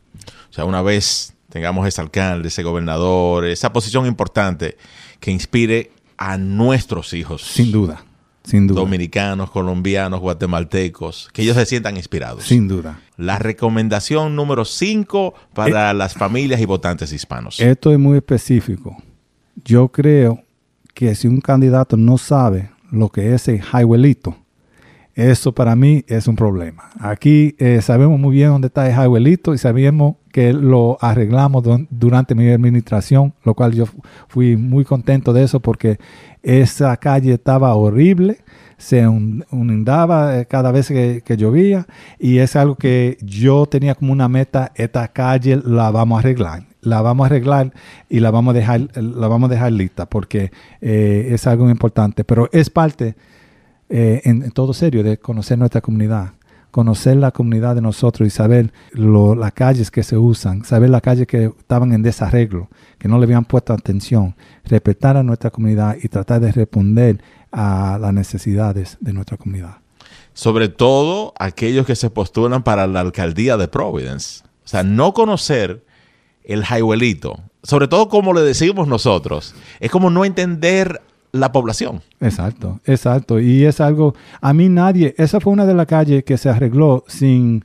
O 0.49 0.53
sea, 0.53 0.65
una 0.65 0.81
vez 0.81 1.35
tengamos 1.51 1.87
ese 1.87 2.01
alcalde, 2.01 2.49
ese 2.49 2.63
gobernador, 2.63 3.45
esa 3.45 3.73
posición 3.73 4.07
importante 4.07 4.79
que 5.21 5.31
inspire 5.31 5.93
a 6.17 6.39
nuestros 6.39 7.13
hijos. 7.13 7.43
Sin 7.43 7.71
duda, 7.71 8.03
sin 8.45 8.67
duda. 8.67 8.81
Dominicanos, 8.81 9.51
colombianos, 9.51 10.21
guatemaltecos, 10.21 11.29
que 11.35 11.43
ellos 11.43 11.57
se 11.57 11.67
sientan 11.67 11.99
inspirados. 11.99 12.45
Sin 12.45 12.67
duda. 12.67 13.01
La 13.19 13.39
recomendación 13.39 14.35
número 14.35 14.65
5 14.65 15.35
para 15.53 15.91
eh, 15.91 15.95
las 15.95 16.15
familias 16.15 16.61
y 16.63 16.65
votantes 16.65 17.13
hispanos. 17.13 17.61
Esto 17.61 17.93
es 17.93 17.99
muy 17.99 18.17
específico 18.17 18.97
yo 19.65 19.89
creo 19.89 20.43
que 20.95 21.15
si 21.15 21.29
un 21.29 21.41
candidato 21.41 21.97
no 21.97 22.19
sabe 22.19 22.71
lo 22.91 23.09
que 23.09 23.35
es 23.35 23.49
el 23.49 23.61
highwayito, 23.61 24.37
eso 25.15 25.53
para 25.53 25.75
mí 25.75 26.05
es 26.07 26.29
un 26.29 26.37
problema. 26.37 26.91
Aquí 27.01 27.55
eh, 27.59 27.81
sabemos 27.83 28.19
muy 28.19 28.37
bien 28.37 28.51
dónde 28.51 28.69
está 28.69 28.89
el 28.89 28.95
highwayito 28.95 29.53
y 29.53 29.59
sabemos 29.59 30.17
que 30.33 30.53
lo 30.53 30.99
arreglamos 31.01 31.65
durante 31.91 32.35
mi 32.35 32.49
administración, 32.49 33.35
lo 33.45 33.55
cual 33.55 33.73
yo 33.73 33.85
fui 34.29 34.57
muy 34.57 34.85
contento 34.85 35.33
de 35.33 35.45
eso 35.45 35.61
porque 35.61 35.99
esa 36.43 36.97
calle 36.97 37.35
estaba 37.35 37.75
horrible, 37.75 38.39
se 38.77 39.01
inundaba 39.01 40.39
eh, 40.39 40.47
cada 40.47 40.71
vez 40.71 40.89
que, 40.89 41.37
llovía 41.37 41.87
y 42.19 42.39
es 42.39 42.57
algo 42.57 42.77
que 42.77 43.19
yo 43.21 43.67
tenía 43.67 43.95
como 43.95 44.13
una 44.13 44.29
meta, 44.29 44.73
esta 44.75 45.09
calle 45.09 45.61
la 45.65 45.91
vamos 45.91 46.17
a 46.17 46.21
arreglar 46.21 46.69
la 46.81 47.03
vamos 47.03 47.25
a 47.25 47.27
arreglar 47.27 47.73
y 48.09 48.21
la 48.21 48.31
vamos 48.31 48.55
a 48.55 48.59
dejar, 48.59 48.89
la 48.97 49.29
vamos 49.29 49.51
a 49.51 49.55
dejar 49.55 49.73
lista 49.73 50.07
porque 50.07 50.53
eh, 50.81 51.29
es 51.33 51.47
algo 51.47 51.69
importante. 51.69 52.25
Pero 52.25 52.49
es 52.53 52.71
parte, 52.71 53.17
eh, 53.91 54.23
en, 54.25 54.51
todo 54.53 54.73
serio, 54.73 55.03
de 55.03 55.19
conocer 55.19 55.59
nuestra 55.59 55.81
comunidad, 55.81 56.35
conocer 56.71 57.17
la 57.17 57.31
comunidad 57.31 57.75
de 57.75 57.81
nosotros 57.81 58.27
y 58.27 58.31
saber 58.31 58.73
las 58.93 59.53
calles 59.53 59.91
que 59.91 60.03
se 60.03 60.17
usan, 60.17 60.65
saber 60.65 60.91
las 60.91 61.03
calles 61.03 61.27
que 61.27 61.47
estaban 61.59 61.93
en 61.93 62.03
desarreglo, 62.03 62.69
que 62.99 63.09
no 63.09 63.19
le 63.19 63.25
habían 63.25 63.45
puesto 63.45 63.73
atención, 63.73 64.35
respetar 64.65 65.17
a 65.17 65.23
nuestra 65.23 65.51
comunidad 65.51 65.97
y 66.03 66.09
tratar 66.09 66.41
de 66.41 66.53
responder 66.53 67.23
a 67.51 67.99
las 68.01 68.13
necesidades 68.13 68.97
de 69.01 69.13
nuestra 69.13 69.37
comunidad. 69.37 69.79
Sobre 70.35 70.69
todo 70.69 71.33
aquellos 71.39 71.87
que 71.87 71.97
se 71.97 72.11
postulan 72.11 72.63
para 72.63 72.87
la 72.87 73.01
alcaldía 73.01 73.57
de 73.57 73.67
Providence. 73.67 74.45
O 74.65 74.69
sea, 74.69 74.83
no 74.83 75.15
conocer 75.15 75.85
el 76.45 76.63
highwayito, 76.65 77.41
sobre 77.63 77.89
todo 77.89 78.09
como 78.09 78.33
le 78.33 78.43
decimos 78.43 78.87
nosotros, 78.89 79.55
es 79.81 79.91
como 79.91 80.11
no 80.11 80.25
entender 80.25 81.03
la 81.33 81.53
población. 81.53 82.01
Exacto, 82.21 82.81
exacto. 82.85 83.41
Y 83.41 83.65
es 83.65 83.81
algo, 83.81 84.15
a 84.41 84.53
mí 84.53 84.69
nadie, 84.69 85.15
esa 85.19 85.41
fue 85.41 85.53
una 85.53 85.67
de 85.67 85.75
las 85.75 85.87
calles 85.87 86.25
que 86.25 86.39
se 86.39 86.49
arregló 86.49 87.05
sin, 87.07 87.65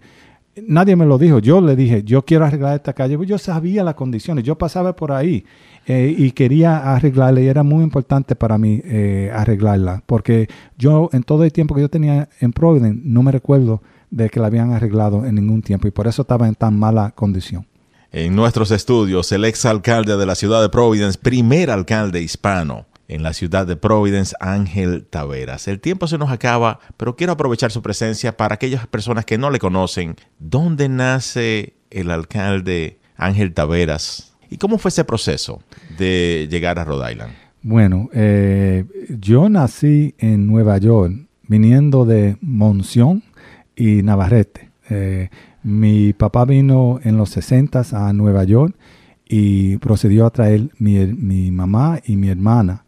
nadie 0.68 0.96
me 0.96 1.06
lo 1.06 1.18
dijo, 1.18 1.40
yo 1.40 1.62
le 1.62 1.76
dije, 1.76 2.04
yo 2.04 2.24
quiero 2.24 2.46
arreglar 2.46 2.76
esta 2.76 2.94
calle, 2.94 3.18
yo 3.26 3.38
sabía 3.38 3.84
las 3.84 3.96
condiciones, 3.96 4.44
yo 4.44 4.58
pasaba 4.58 4.96
por 4.96 5.12
ahí 5.12 5.46
eh, 5.86 6.14
y 6.16 6.32
quería 6.32 6.94
arreglarla 6.94 7.42
y 7.42 7.48
era 7.48 7.64
muy 7.64 7.84
importante 7.84 8.36
para 8.36 8.58
mí 8.58 8.82
eh, 8.84 9.32
arreglarla, 9.34 10.04
porque 10.06 10.48
yo 10.78 11.10
en 11.14 11.24
todo 11.24 11.44
el 11.44 11.52
tiempo 11.52 11.76
que 11.76 11.82
yo 11.82 11.90
tenía 11.90 12.30
en 12.40 12.54
Providence 12.54 13.02
no 13.04 13.24
me 13.24 13.32
recuerdo 13.32 13.82
de 14.12 14.30
que 14.30 14.40
la 14.40 14.48
habían 14.48 14.72
arreglado 14.72 15.26
en 15.26 15.36
ningún 15.36 15.62
tiempo 15.62 15.88
y 15.88 15.92
por 15.92 16.08
eso 16.08 16.22
estaba 16.22 16.48
en 16.48 16.56
tan 16.56 16.78
mala 16.78 17.12
condición. 17.16 17.66
En 18.12 18.36
nuestros 18.36 18.70
estudios, 18.70 19.32
el 19.32 19.44
ex 19.44 19.66
alcalde 19.66 20.16
de 20.18 20.26
la 20.28 20.36
ciudad 20.36 20.62
de 20.62 20.70
Providence, 20.70 21.18
primer 21.18 21.72
alcalde 21.72 22.22
hispano 22.22 22.86
en 23.08 23.24
la 23.24 23.34
ciudad 23.34 23.68
de 23.68 23.76
Providence, 23.76 24.36
Ángel 24.40 25.06
Taveras. 25.06 25.68
El 25.68 25.80
tiempo 25.80 26.08
se 26.08 26.18
nos 26.18 26.32
acaba, 26.32 26.80
pero 26.98 27.16
quiero 27.16 27.34
aprovechar 27.34 27.72
su 27.72 27.82
presencia 27.82 28.38
para 28.38 28.56
aquellas 28.56 28.88
personas 28.88 29.26
que 29.26 29.38
no 29.38 29.52
le 29.52 29.60
conocen. 29.60 30.16
¿Dónde 30.40 30.90
nace 30.90 31.74
el 31.90 32.12
alcalde 32.12 33.00
Ángel 33.16 33.54
Taveras? 33.54 34.34
¿Y 34.50 34.58
cómo 34.58 34.78
fue 34.78 34.90
ese 34.90 35.04
proceso 35.04 35.62
de 35.98 36.48
llegar 36.50 36.80
a 36.80 36.86
Rhode 36.86 37.12
Island? 37.12 37.34
Bueno, 37.62 38.10
eh, 38.14 38.86
yo 39.10 39.48
nací 39.50 40.16
en 40.18 40.48
Nueva 40.48 40.78
York, 40.78 41.14
viniendo 41.48 42.06
de 42.06 42.38
Monción 42.42 43.24
y 43.76 44.04
Navarrete. 44.04 44.70
Eh, 44.90 45.30
mi 45.64 46.12
papá 46.12 46.44
vino 46.44 47.00
en 47.04 47.18
los 47.18 47.30
60 47.30 47.86
a 47.94 48.12
Nueva 48.12 48.44
York 48.44 48.76
y 49.26 49.78
procedió 49.78 50.26
a 50.26 50.30
traer 50.30 50.70
mi, 50.78 51.52
mamá 51.52 52.00
y 52.06 52.18
mi 52.18 52.30
hermana. 52.30 52.84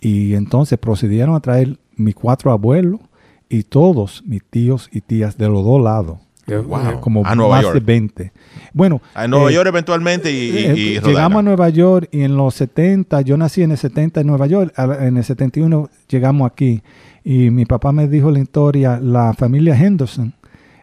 Y 0.00 0.34
entonces 0.34 0.78
procedieron 0.78 1.34
a 1.34 1.40
traer 1.40 1.78
mis 1.96 2.14
cuatro 2.14 2.50
abuelos 2.50 3.00
y 3.48 3.64
todos 3.64 4.22
mis 4.26 4.42
tíos 4.44 4.88
y 4.92 5.00
tías 5.00 5.36
de 5.36 5.48
los 5.48 5.64
dos 5.64 5.82
lados. 5.82 6.18
Eh, 6.46 6.62
como 7.00 7.22
más 7.22 7.72
de 7.72 7.80
20. 7.80 8.32
Bueno, 8.72 9.00
a 9.14 9.28
Nueva 9.28 9.50
eh, 9.50 9.54
York 9.54 9.68
eventualmente 9.68 10.32
y, 10.32 10.50
eh, 10.56 11.00
llegamos 11.04 11.38
a 11.38 11.42
Nueva 11.42 11.68
York 11.68 12.08
y 12.10 12.22
en 12.22 12.36
los 12.36 12.54
70, 12.56 13.20
yo 13.20 13.36
nací 13.36 13.62
en 13.62 13.70
el 13.70 13.78
70 13.78 14.22
en 14.22 14.26
Nueva 14.26 14.48
York, 14.48 14.72
en 14.76 15.16
el 15.16 15.22
71 15.22 15.88
llegamos 16.08 16.50
aquí 16.50 16.82
y 17.22 17.50
mi 17.50 17.66
papá 17.66 17.92
me 17.92 18.08
dijo 18.08 18.32
la 18.32 18.40
historia, 18.40 18.98
la 19.00 19.32
familia 19.34 19.76
Henderson 19.76 20.34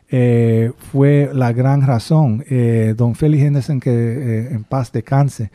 eh, 0.10 0.72
fue 0.92 1.30
la 1.34 1.52
gran 1.52 1.82
razón. 1.82 2.44
Eh, 2.50 2.94
don 2.96 3.16
Félix 3.16 3.44
Henderson, 3.44 3.80
que 3.80 3.92
eh, 3.92 4.48
en 4.52 4.64
paz 4.64 4.92
descanse, 4.92 5.52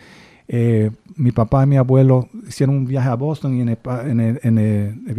mi 1.23 1.31
papá 1.31 1.63
y 1.63 1.67
mi 1.69 1.77
abuelo 1.77 2.29
hicieron 2.49 2.77
un 2.77 2.85
viaje 2.85 3.09
a 3.09 3.15
Boston 3.15 3.55
y 3.57 3.61
en 3.61 3.69
el, 4.59 5.15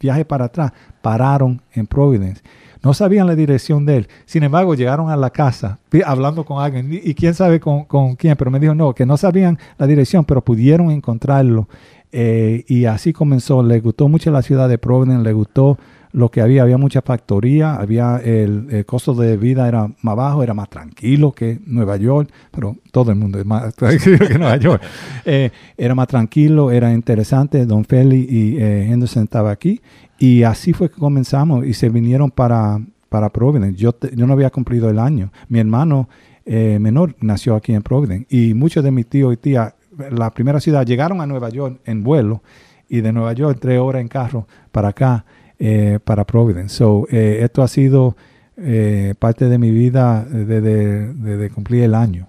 viaje, 0.00 0.24
para 0.24 0.44
atrás 0.46 0.72
pararon 1.00 1.62
en 1.72 1.86
Providence. 1.86 2.42
No 2.82 2.92
sabían 2.92 3.28
la 3.28 3.36
dirección 3.36 3.86
de 3.86 3.98
él. 3.98 4.08
Sin 4.24 4.42
embargo, 4.42 4.74
llegaron 4.74 5.08
a 5.08 5.16
la 5.16 5.30
casa 5.30 5.78
hablando 6.04 6.44
con 6.44 6.62
alguien 6.62 6.90
y 6.90 7.14
quién 7.14 7.32
sabe 7.34 7.60
con, 7.60 7.84
con 7.84 8.16
quién, 8.16 8.36
pero 8.36 8.50
me 8.50 8.58
dijo 8.58 8.74
no, 8.74 8.92
que 8.92 9.06
no 9.06 9.16
sabían 9.16 9.56
la 9.78 9.86
dirección, 9.86 10.24
pero 10.24 10.42
pudieron 10.42 10.90
encontrarlo. 10.90 11.68
y 12.12 12.84
así 12.86 13.12
comenzó. 13.12 13.62
Le 13.62 13.78
gustó 13.80 14.08
mucho 14.08 14.32
la 14.32 14.42
ciudad 14.42 14.68
de 14.68 14.78
Providence, 14.78 15.22
le 15.22 15.32
gustó 15.32 15.78
lo 16.16 16.30
que 16.30 16.40
había, 16.40 16.62
había 16.62 16.78
mucha 16.78 17.02
factoría, 17.02 17.74
había 17.74 18.16
el, 18.24 18.86
costo 18.86 19.12
de 19.14 19.36
vida 19.36 19.68
era 19.68 19.86
más 20.00 20.16
bajo, 20.16 20.42
era 20.42 20.54
más 20.54 20.70
tranquilo 20.70 21.32
que 21.32 21.60
Nueva 21.66 21.98
York, 21.98 22.30
pero 22.50 22.74
todo 22.90 23.10
el 23.10 23.18
mundo 23.18 23.38
es 23.38 23.44
más 23.44 23.74
tranquilo 23.76 24.26
que 24.26 24.38
Nueva 24.38 24.56
York. 24.56 24.82
Eh, 25.28 25.50
era 25.76 25.94
más 25.94 26.06
tranquilo, 26.06 26.70
era 26.70 26.92
interesante, 26.92 27.66
Don 27.66 27.84
Feli 27.84 28.26
y 28.30 28.56
eh, 28.58 28.86
Henderson 28.90 29.24
estaban 29.24 29.50
aquí 29.50 29.80
y 30.18 30.44
así 30.44 30.72
fue 30.72 30.88
que 30.88 30.96
comenzamos 30.96 31.66
y 31.66 31.74
se 31.74 31.88
vinieron 31.88 32.30
para, 32.30 32.80
para 33.08 33.28
Providence. 33.28 33.76
Yo, 33.76 33.94
yo 34.14 34.26
no 34.26 34.32
había 34.34 34.50
cumplido 34.50 34.88
el 34.88 35.00
año. 35.00 35.32
Mi 35.48 35.58
hermano 35.58 36.08
eh, 36.44 36.78
menor 36.80 37.16
nació 37.20 37.56
aquí 37.56 37.74
en 37.74 37.82
Providence 37.82 38.26
y 38.30 38.54
muchos 38.54 38.84
de 38.84 38.92
mis 38.92 39.06
tíos 39.06 39.34
y 39.34 39.36
tías, 39.36 39.74
la 40.10 40.30
primera 40.30 40.60
ciudad, 40.60 40.86
llegaron 40.86 41.20
a 41.20 41.26
Nueva 41.26 41.48
York 41.48 41.80
en 41.84 42.04
vuelo 42.04 42.42
y 42.88 43.00
de 43.00 43.12
Nueva 43.12 43.32
York 43.32 43.58
tres 43.60 43.80
horas 43.80 44.00
en 44.00 44.08
carro 44.08 44.46
para 44.70 44.88
acá 44.88 45.24
eh, 45.58 45.98
para 46.04 46.24
Providence. 46.24 46.76
So, 46.76 47.06
eh, 47.10 47.38
esto 47.42 47.62
ha 47.62 47.68
sido 47.68 48.14
eh, 48.58 49.14
parte 49.18 49.46
de 49.46 49.56
mi 49.56 49.70
vida 49.70 50.26
desde, 50.30 51.50
cumplir 51.50 51.84
el 51.84 51.94
año. 51.94 52.28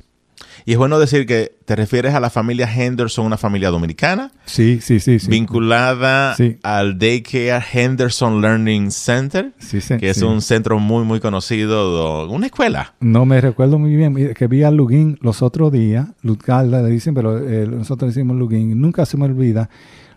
Y 0.65 0.71
es 0.71 0.77
bueno 0.77 0.97
decir 0.97 1.25
que 1.25 1.55
te 1.65 1.75
refieres 1.75 2.13
a 2.13 2.19
la 2.19 2.29
familia 2.29 2.69
Henderson, 2.73 3.25
una 3.25 3.37
familia 3.37 3.69
dominicana. 3.69 4.31
Sí, 4.45 4.79
sí, 4.81 4.99
sí. 5.01 5.19
sí. 5.19 5.29
Vinculada 5.29 6.35
al 6.63 6.97
Daycare 6.97 7.63
Henderson 7.73 8.41
Learning 8.41 8.91
Center, 8.91 9.51
que 9.99 10.09
es 10.09 10.21
un 10.21 10.41
centro 10.41 10.79
muy, 10.79 11.03
muy 11.03 11.19
conocido, 11.19 12.29
una 12.29 12.45
escuela. 12.45 12.95
No 13.01 13.25
me 13.25 13.39
recuerdo 13.41 13.77
muy 13.77 13.95
bien, 13.95 14.33
que 14.33 14.47
vi 14.47 14.63
a 14.63 14.71
Lugin 14.71 15.17
los 15.21 15.41
otros 15.41 15.71
días, 15.71 16.07
Lutgalda 16.21 16.81
le 16.81 16.89
dicen, 16.89 17.13
pero 17.13 17.39
nosotros 17.39 18.13
decimos 18.13 18.35
Lugin, 18.37 18.79
nunca 18.79 19.05
se 19.05 19.17
me 19.17 19.25
olvida 19.25 19.69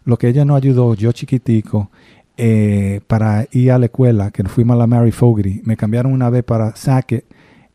lo 0.04 0.16
que 0.16 0.28
ella 0.28 0.44
nos 0.44 0.56
ayudó, 0.56 0.94
yo 0.94 1.12
chiquitico, 1.12 1.90
eh, 2.42 3.00
para 3.06 3.46
ir 3.52 3.70
a 3.70 3.78
la 3.78 3.84
escuela, 3.86 4.30
que 4.30 4.42
fuimos 4.44 4.74
a 4.74 4.78
la 4.78 4.86
Mary 4.86 5.10
Fogarty, 5.10 5.60
me 5.64 5.76
cambiaron 5.76 6.10
una 6.10 6.30
vez 6.30 6.42
para 6.42 6.74
Sackett 6.74 7.26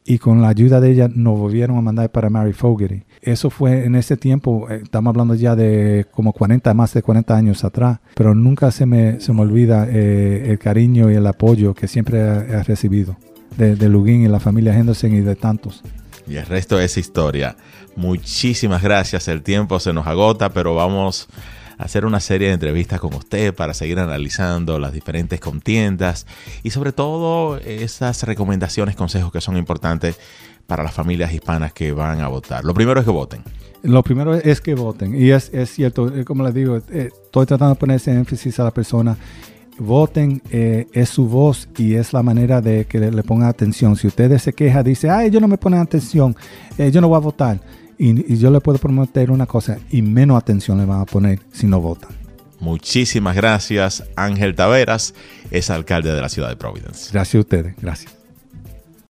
y 0.04 0.18
con 0.18 0.42
la 0.42 0.48
ayuda 0.48 0.82
de 0.82 0.90
ella 0.90 1.08
nos 1.08 1.38
volvieron 1.38 1.78
a 1.78 1.82
mandar 1.82 2.10
para 2.12 2.32
Mary 2.32 2.52
Fogarty. 2.52 3.04
Eso 3.22 3.52
fue 3.52 3.86
en 3.86 3.94
ese 3.94 4.18
tiempo, 4.18 4.68
eh, 4.72 4.82
estamos 4.82 5.12
hablando 5.12 5.36
ya 5.36 5.56
de 5.56 6.08
como 6.10 6.34
40, 6.34 6.74
más 6.74 6.96
de 6.96 7.04
40 7.04 7.38
años 7.38 7.64
atrás, 7.64 8.00
pero 8.16 8.34
nunca 8.34 8.72
se 8.72 8.88
me, 8.88 9.20
se 9.20 9.34
me 9.34 9.42
olvida 9.42 9.88
eh, 9.88 10.48
el 10.50 10.58
cariño 10.58 11.12
y 11.12 11.14
el 11.14 11.28
apoyo 11.28 11.76
que 11.76 11.88
siempre 11.88 12.20
he, 12.20 12.64
recibido 12.64 13.18
de, 13.58 13.76
de 13.76 13.88
Lugin 13.88 14.24
y 14.24 14.28
la 14.28 14.40
familia 14.40 14.76
Henderson 14.76 15.14
y 15.14 15.22
de 15.22 15.36
tantos. 15.36 15.84
Y 16.28 16.38
el 16.38 16.46
resto 16.48 16.80
es 16.80 16.98
historia. 16.98 17.56
Muchísimas 17.96 18.82
gracias. 18.82 19.28
El 19.28 19.44
tiempo 19.44 19.80
se 19.80 19.94
nos 19.94 20.08
agota, 20.08 20.50
pero 20.50 20.74
vamos 20.74 21.28
hacer 21.78 22.06
una 22.06 22.20
serie 22.20 22.48
de 22.48 22.54
entrevistas 22.54 23.00
con 23.00 23.14
usted 23.14 23.54
para 23.54 23.74
seguir 23.74 24.00
analizando 24.00 24.80
las 24.80 24.94
diferentes 24.94 25.40
contiendas 25.40 26.26
y 26.64 26.70
sobre 26.70 26.92
todo 26.92 27.58
esas 27.58 28.24
recomendaciones, 28.24 28.96
consejos 28.96 29.32
que 29.32 29.42
son 29.42 29.58
importantes 29.58 30.20
para 30.68 30.84
las 30.84 30.94
familias 30.94 31.34
hispanas 31.34 31.74
que 31.74 31.92
van 31.92 32.22
a 32.22 32.28
votar. 32.28 32.64
Lo 32.64 32.74
primero 32.74 33.00
es 33.00 33.06
que 33.06 33.12
voten. 33.12 33.44
Lo 33.84 34.02
primero 34.04 34.34
es 34.34 34.62
que 34.62 34.74
voten. 34.74 35.16
Y 35.16 35.30
es, 35.30 35.52
cierto, 35.68 36.08
eh, 36.16 36.26
como 36.26 36.44
les 36.44 36.54
digo, 36.54 36.78
eh, 36.90 37.10
estoy 37.24 37.46
tratando 37.46 37.76
de 37.76 37.80
poner 37.80 37.98
ese 37.98 38.12
énfasis 38.12 38.60
a 38.60 38.64
la 38.64 38.72
persona. 38.72 39.16
Voten, 39.78 40.42
eh, 40.50 40.88
es 40.94 41.10
su 41.10 41.28
voz 41.28 41.70
y 41.78 41.96
es 41.96 42.14
la 42.14 42.24
manera 42.24 42.62
de 42.62 42.86
que 42.86 43.00
le, 43.00 43.24
pongan 43.24 43.50
atención. 43.50 43.96
Si 43.96 44.08
ustedes 44.08 44.42
se 44.42 44.54
queja, 44.54 44.82
dice, 44.82 45.10
ay, 45.10 45.30
yo 45.30 45.40
no 45.40 45.48
me 45.48 45.58
ponen 45.58 45.82
atención, 45.82 46.36
yo 46.78 47.02
no 47.02 47.10
voy 47.10 47.18
a 47.18 47.20
votar 47.20 47.60
y, 47.98 48.36
yo 48.38 48.52
le 48.52 48.60
puedo 48.62 48.78
prometer 48.78 49.32
una 49.32 49.46
cosa, 49.46 49.78
y 49.90 50.02
menos 50.02 50.38
atención 50.38 50.78
le 50.78 50.86
van 50.86 51.02
a 51.02 51.06
poner 51.06 51.40
si 51.52 51.68
no 51.68 51.82
votan. 51.82 52.12
Muchísimas 52.60 53.36
gracias, 53.36 54.04
Ángel 54.16 54.56
Taveras, 54.56 55.14
es 55.52 55.70
alcalde 55.70 56.14
de 56.14 56.22
la 56.22 56.30
ciudad 56.30 56.50
de 56.50 56.56
Providence. 56.56 57.12
Gracias 57.12 57.36
a 57.36 57.40
ustedes, 57.40 57.76
gracias. 57.82 58.25